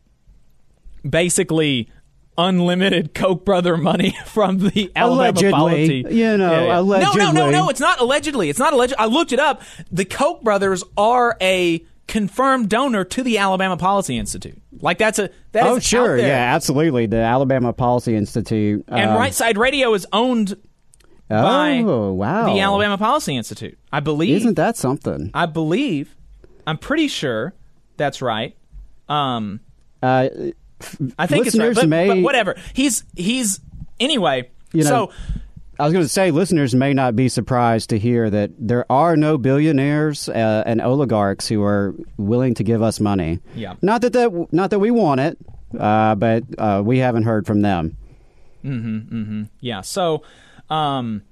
[1.08, 1.88] basically
[2.36, 6.04] unlimited Koch brother money from the Alabama Allegedly, policy.
[6.10, 7.68] you know, allegedly, No, no, no, no.
[7.68, 8.48] It's not allegedly.
[8.50, 8.94] It's not alleged.
[8.98, 9.62] I looked it up.
[9.90, 14.60] The Koch brothers are a confirmed donor to the Alabama Policy Institute.
[14.82, 16.18] Like that's a that is oh, sure.
[16.18, 17.06] Yeah, absolutely.
[17.06, 18.84] The Alabama Policy Institute.
[18.86, 20.54] And uh, Right Side Radio is owned
[21.30, 22.52] by Oh, wow.
[22.52, 23.78] the Alabama Policy Institute.
[23.90, 24.36] I believe.
[24.36, 25.30] Isn't that something?
[25.32, 26.14] I believe.
[26.66, 27.54] I'm pretty sure
[27.96, 28.58] that's right.
[29.08, 29.60] Um,
[30.02, 30.28] Uh,
[31.18, 32.56] I think it's right, but, may- but whatever.
[32.74, 33.58] He's he's
[33.98, 34.50] anyway.
[34.74, 35.12] You know, so
[35.82, 39.16] I was going to say, listeners may not be surprised to hear that there are
[39.16, 43.40] no billionaires uh, and oligarchs who are willing to give us money.
[43.56, 43.74] Yeah.
[43.82, 45.38] Not that that not that we want it,
[45.76, 47.96] uh, but uh, we haven't heard from them.
[48.64, 48.96] Mm-hmm.
[49.16, 49.42] Mm-hmm.
[49.58, 49.80] Yeah.
[49.80, 50.22] So,
[50.70, 51.22] um,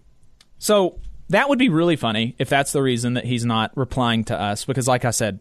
[0.59, 0.98] so
[1.28, 4.64] that would be really funny if that's the reason that he's not replying to us
[4.64, 5.39] because, like I said,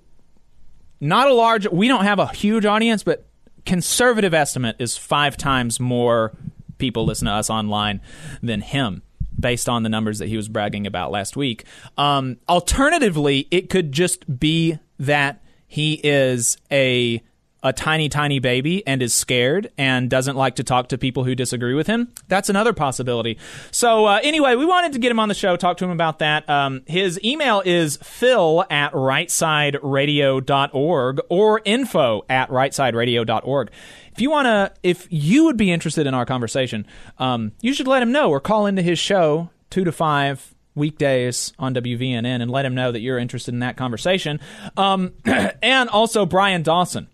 [0.99, 1.67] not a large.
[1.67, 3.25] We don't have a huge audience, but
[3.65, 6.37] conservative estimate is five times more
[6.79, 8.01] people listen to us online
[8.41, 9.03] than him.
[9.39, 11.63] Based on the numbers that he was bragging about last week.
[11.97, 17.23] Um, alternatively, it could just be that he is a
[17.61, 21.35] a tiny, tiny baby and is scared and doesn't like to talk to people who
[21.35, 22.13] disagree with him.
[22.29, 23.37] That's another possibility.
[23.71, 26.19] So, uh, anyway, we wanted to get him on the show, talk to him about
[26.19, 26.49] that.
[26.49, 33.71] Um, his email is phil at rightsideradio.org or info at rightsideradio.org.
[34.19, 36.85] If you want to, if you would be interested in our conversation,
[37.19, 41.53] um, you should let him know or call into his show two to five weekdays
[41.57, 44.41] on WVNN and let him know that you're interested in that conversation.
[44.75, 45.13] Um,
[45.61, 47.07] and also Bryan Dawson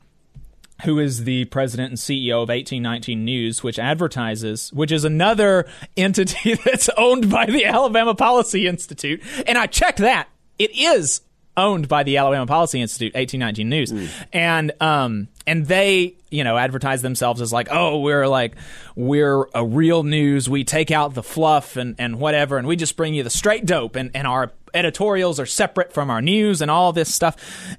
[0.84, 6.56] who is the president and CEO of 1819 News, which advertises, which is another entity
[6.65, 9.22] that's owned by the Alabama Policy Institute.
[9.45, 10.27] And I checked that.
[10.57, 11.22] It is
[11.57, 13.91] owned by the Alabama Policy Institute, 1819 News.
[13.91, 14.27] Mm.
[14.34, 18.56] And um and they, you know, advertise themselves as like, "Oh, we're like
[18.95, 20.49] we're a real news.
[20.49, 23.65] We take out the fluff and and whatever and we just bring you the straight
[23.65, 27.36] dope and and our editorials are separate from our news and all this stuff."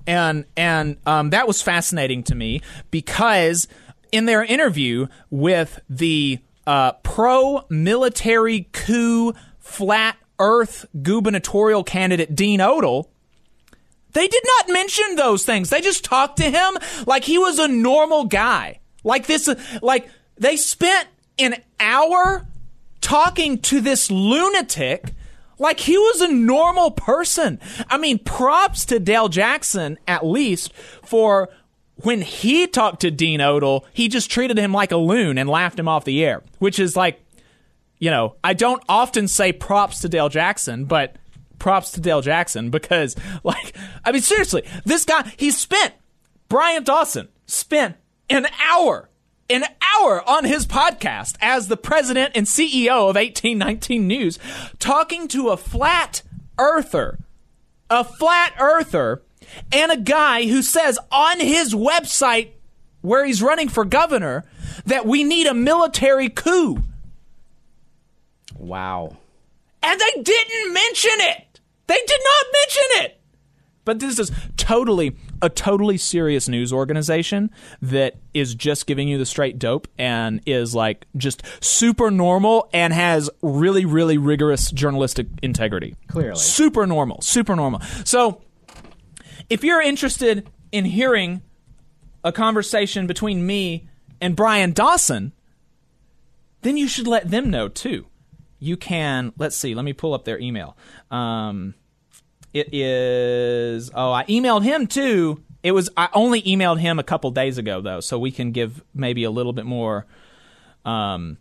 [0.07, 3.69] And and um that was fascinating to me because
[4.13, 13.07] in their interview with the uh, pro military coup flat earth gubernatorial candidate Dean Odle,
[14.13, 15.71] they did not mention those things.
[15.71, 18.81] They just talked to him like he was a normal guy.
[19.05, 19.49] Like this,
[19.83, 21.09] like they spent
[21.39, 22.47] an hour
[23.01, 25.13] talking to this lunatic
[25.59, 27.61] like he was a normal person.
[27.89, 30.73] I mean, props to Dale Jackson, at least,
[31.03, 31.49] for
[31.97, 35.79] when he talked to Dean Odle, he just treated him like a loon and laughed
[35.79, 37.21] him off the air, which is like,
[37.99, 41.17] you know, I don't often say props to Dale Jackson, but
[41.59, 45.95] props to Dale Jackson because, like, I mean, seriously, this guy, he spent,
[46.49, 47.97] Bryan Dawson spent
[48.31, 49.09] an hour,
[49.49, 49.65] an
[49.97, 54.39] hour on his podcast as the president and CEO of 1819 News
[54.79, 56.23] talking to a flat
[56.59, 57.19] earther,
[57.91, 59.23] a flat earther,
[59.73, 62.51] and a guy who says on his website
[63.01, 64.45] where he's running for governor
[64.85, 66.83] that we need a military coup.
[68.57, 69.17] Wow.
[69.83, 71.46] And they didn't mention it.
[71.87, 73.21] They did not mention it.
[73.87, 79.25] But this is totally a totally serious news organization that is just giving you the
[79.25, 85.95] straight dope and is like just super normal and has really really rigorous journalistic integrity.
[86.09, 86.37] Clearly.
[86.37, 87.81] Super normal, super normal.
[88.05, 88.43] So,
[89.49, 91.43] if you're interested in hearing
[92.25, 93.89] a conversation between me
[94.21, 95.33] and Bryan Dawson,
[96.63, 98.07] then you should let them know too
[98.59, 100.77] you can let's see let me pull up their email.
[101.11, 101.75] Um,
[102.55, 105.43] it is oh i emailed him too.
[105.63, 108.83] It was i only emailed him a couple days ago though so we can give
[108.95, 110.07] maybe a little bit more
[110.85, 111.39] um,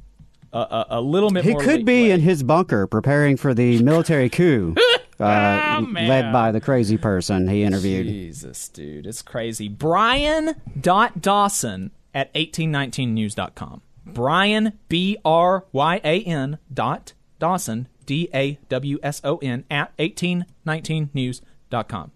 [0.52, 4.30] a, a, a little bit he could be in his bunker preparing for the military
[4.30, 4.74] coup
[5.20, 8.08] uh, Oh, led by the crazy person he interviewed.
[8.08, 9.68] Jesus dude it's crazy.
[9.70, 22.12] Bryan dot dawson at 1819news.com bryan b-r-y-a-n dot dawson d-a-w-s-o-n at 1819news.com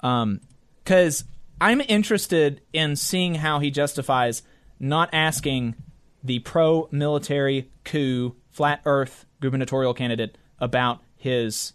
[0.00, 0.40] um
[0.82, 1.24] because
[1.60, 4.42] i'm interested in seeing how he justifies
[4.80, 5.74] not asking
[6.22, 11.72] the pro-military coup flat earth gubernatorial candidate about his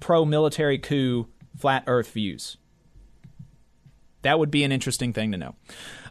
[0.00, 2.56] pro-military coup flat earth views.
[4.22, 5.54] That would be an interesting thing to know.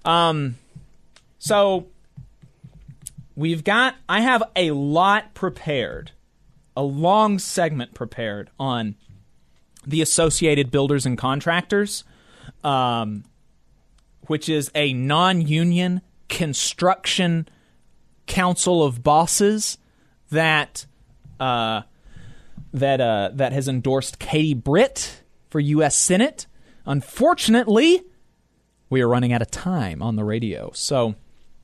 [0.06, 0.58] Um
[1.40, 1.88] so
[3.38, 6.11] we've got I have a lot prepared,
[6.76, 8.95] a long segment prepared on
[9.85, 12.03] the Associated Builders and Contractors,
[12.65, 13.23] um,
[14.23, 17.47] which is a non-union construction
[18.26, 19.77] council of bosses
[20.30, 20.85] that
[21.39, 21.84] uh,
[22.73, 25.95] that uh, that has endorsed Katie Britt for U.S.
[25.95, 26.47] Senate.
[26.85, 28.03] Unfortunately,
[28.89, 31.15] we are running out of time on the radio, so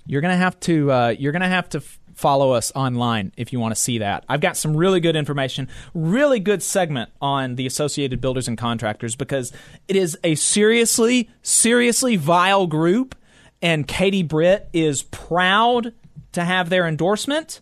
[0.06, 3.60] you're gonna have to uh, you're gonna have to f- follow us online if you
[3.60, 4.24] want to see that.
[4.30, 9.16] I've got some really good information, really good segment on the Associated Builders and Contractors
[9.16, 9.52] because
[9.88, 13.16] it is a seriously seriously vile group,
[13.62, 15.94] and Katie Britt is proud
[16.34, 17.62] to have their endorsement.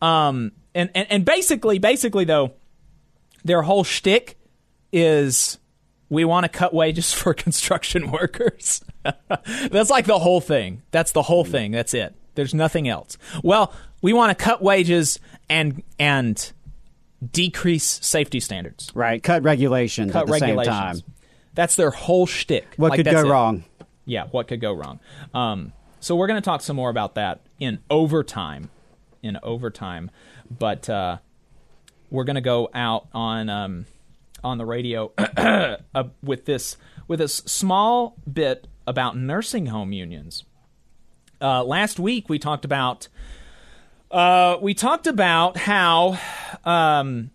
[0.00, 2.52] Um, and, and and basically, basically though,
[3.44, 4.38] their whole shtick
[4.92, 5.58] is
[6.12, 8.82] we want to cut wages for construction workers.
[9.70, 10.82] That's like the whole thing.
[10.90, 11.72] That's the whole thing.
[11.72, 12.14] That's it.
[12.34, 13.16] There's nothing else.
[13.42, 13.72] Well,
[14.02, 15.18] we want to cut wages
[15.48, 16.52] and and
[17.30, 18.90] decrease safety standards.
[18.94, 19.22] Right.
[19.22, 20.66] Cut regulations Cut at the regulations.
[20.66, 21.14] same time.
[21.54, 22.66] That's their whole shtick.
[22.76, 23.30] What Like, could go it.
[23.30, 23.64] wrong?
[24.04, 24.98] Yeah, what could go wrong?
[25.32, 28.70] Um, so we're going to talk some more about that in overtime.
[29.22, 30.10] In overtime,
[30.50, 31.18] but uh,
[32.10, 33.86] we're going to go out on um,
[34.44, 35.76] on the radio uh,
[36.22, 36.76] with this
[37.08, 40.44] with a s- small bit about nursing home unions.
[41.40, 43.08] Uh, last week we talked about
[44.10, 46.18] uh, we talked about how
[46.64, 47.30] um,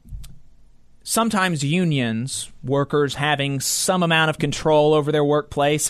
[1.03, 5.89] sometimes unions, workers having some amount of control over their workplace,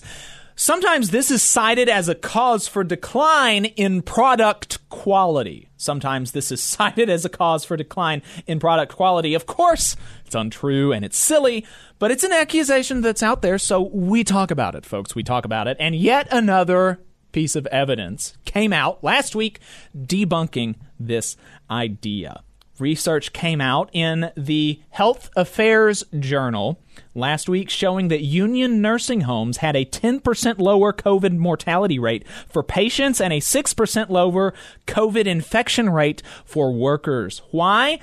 [0.60, 5.70] Sometimes this is cited as a cause for decline in product quality.
[5.78, 9.36] Sometimes this is cited as a cause for decline in product quality.
[9.36, 11.64] Of course, it's untrue and it's silly,
[12.00, 15.14] but it's an accusation that's out there, so we talk about it, folks.
[15.14, 15.78] We talk about it.
[15.80, 17.02] And yet another
[17.34, 19.60] piece of evidence came out last week
[19.96, 21.38] debunking this
[21.70, 22.42] idea.
[22.80, 26.82] Research came out in the Health Affairs Journal
[27.18, 32.64] last week showing that union nursing homes had a 10% lower COVID mortality rate for
[32.64, 34.54] patients and a 6% lower
[34.86, 37.42] COVID infection rate for workers.
[37.52, 38.00] Why?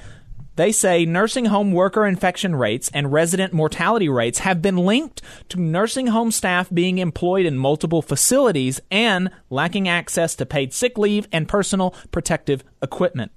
[0.57, 5.61] They say nursing home worker infection rates and resident mortality rates have been linked to
[5.61, 11.27] nursing home staff being employed in multiple facilities and lacking access to paid sick leave
[11.33, 13.33] and personal protective equipment.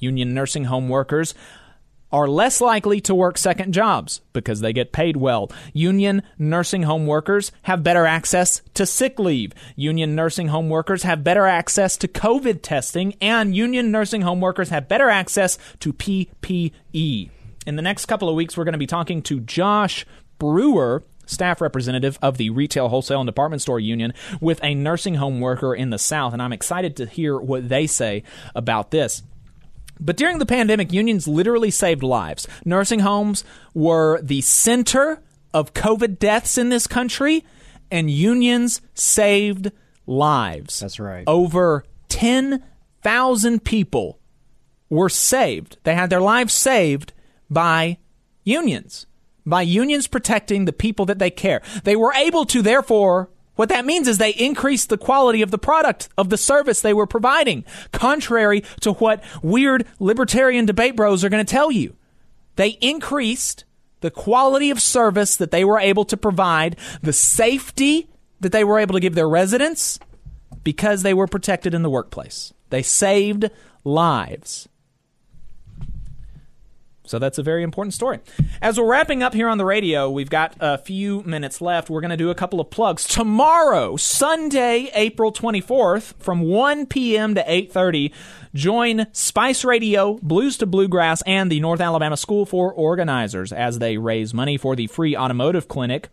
[0.00, 1.34] Union nursing home workers
[2.12, 5.50] are less likely to work second jobs because they get paid well.
[5.72, 9.52] Union nursing home workers have better access to sick leave.
[9.76, 14.70] Union nursing home workers have better access to COVID testing, and union nursing home workers
[14.70, 17.30] have better access to PPE.
[17.66, 20.06] In the next couple of weeks, we're going to be talking to Josh
[20.38, 25.40] Brewer, staff representative of the Retail, Wholesale, and Department Store Union, with a nursing home
[25.40, 28.24] worker in the South, and I'm excited to hear what they say
[28.54, 29.22] about this.
[30.00, 32.48] But during the pandemic, unions literally saved lives.
[32.64, 33.44] Nursing homes
[33.74, 35.22] were the center
[35.52, 37.44] of COVID deaths in this country,
[37.90, 39.72] and unions saved
[40.06, 40.80] lives.
[40.80, 41.24] That's right.
[41.26, 44.18] Over 10,000 people
[44.88, 45.76] were saved.
[45.84, 47.12] They had their lives saved
[47.48, 47.98] by
[48.44, 49.06] unions,
[49.44, 51.62] by unions protecting the people that they care.
[51.84, 55.58] They were able to, therefore, what that means is they increased the quality of the
[55.58, 61.28] product, of the service they were providing, contrary to what weird libertarian debate bros are
[61.28, 61.94] going to tell you.
[62.56, 63.64] They increased
[64.00, 68.08] the quality of service that they were able to provide, the safety
[68.40, 69.98] that they were able to give their residents
[70.64, 72.52] because they were protected in the workplace.
[72.70, 73.50] They saved
[73.84, 74.68] lives.
[77.10, 78.20] So that's a very important story.
[78.62, 81.90] As we're wrapping up here on the radio, we've got a few minutes left.
[81.90, 83.04] We're going to do a couple of plugs.
[83.04, 87.34] Tomorrow, Sunday, April 24th, from 1 p.m.
[87.34, 88.12] to 8:30,
[88.54, 93.98] join Spice Radio, Blues to Bluegrass, and the North Alabama School for Organizers as they
[93.98, 96.10] raise money for the free automotive clinic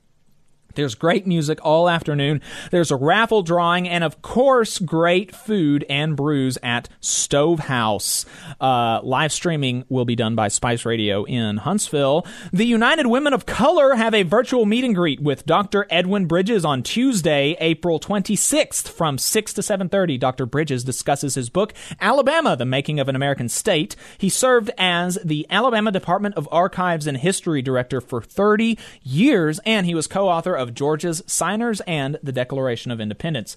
[0.78, 2.40] there's great music all afternoon.
[2.72, 8.26] There's a raffle drawing, and of course, great food and brews at Stovehouse.
[8.62, 12.26] Uh, live streaming will be done by Spice Radio in Huntsville.
[12.54, 15.88] The United Women of Color have a virtual meet and greet with Dr.
[15.90, 20.20] Edwin Bridges on Tuesday, April 26th, from 6 to 7:30.
[20.20, 20.45] Dr.
[20.45, 23.95] Bridges discusses his book Alabama: The Making of an American State.
[24.20, 29.88] He served as the Alabama Department of Archives and History Director for 30 years, and
[29.88, 33.56] he was co-author of of Georgia's signers and the Declaration of Independence.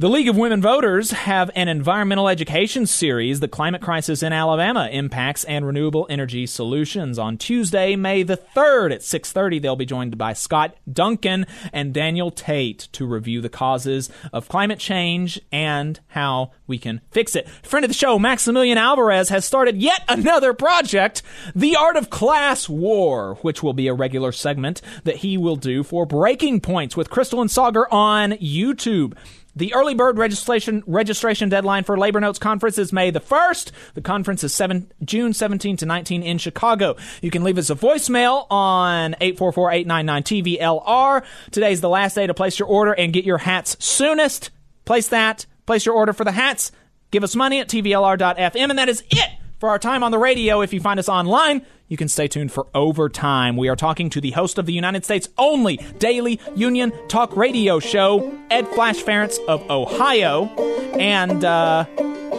[0.00, 4.88] The League of Women Voters have an environmental education series, The Climate Crisis in Alabama
[4.92, 7.18] Impacts and Renewable Energy Solutions.
[7.18, 12.30] On Tuesday, May the 3rd at 6:30, they'll be joined by Scott Duncan and Daniel
[12.30, 17.48] Tate to review the causes of climate change and how we can fix it.
[17.64, 21.22] Friend of the show, Maximilian Alvarez has started yet another project,
[21.56, 25.82] The Art of Class War, which will be a regular segment that he will do
[25.82, 29.14] for Breaking Points with Krystal and Saagar on YouTube.
[29.58, 33.72] The early bird registration registration deadline for Labor Notes Conference is May the 1st.
[33.94, 36.94] The conference is 7, June 17 to 19 in Chicago.
[37.20, 41.24] You can leave us a voicemail on 844-899-TVLR.
[41.50, 44.50] Today's the last day to place your order and get your hats soonest.
[44.84, 45.46] Place that.
[45.66, 46.70] Place your order for the hats.
[47.10, 50.60] Give us money at tvlr.fm and that is it for our time on the radio.
[50.60, 53.56] If you find us online, you can stay tuned for Overtime.
[53.56, 57.80] We are talking to the host of the United States' only daily union talk radio
[57.80, 60.46] show, Ed Flash Ferenc of Ohio.
[60.98, 61.84] And uh,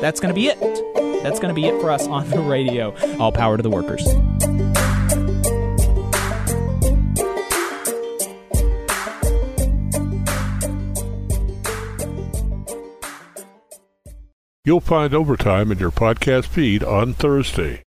[0.02, 0.60] that's going to be it.
[1.24, 2.96] That's going to be it for us on the radio.
[3.20, 4.08] All power to the workers.
[14.66, 17.84] You'll find Overtime in your podcast feed on Thursday.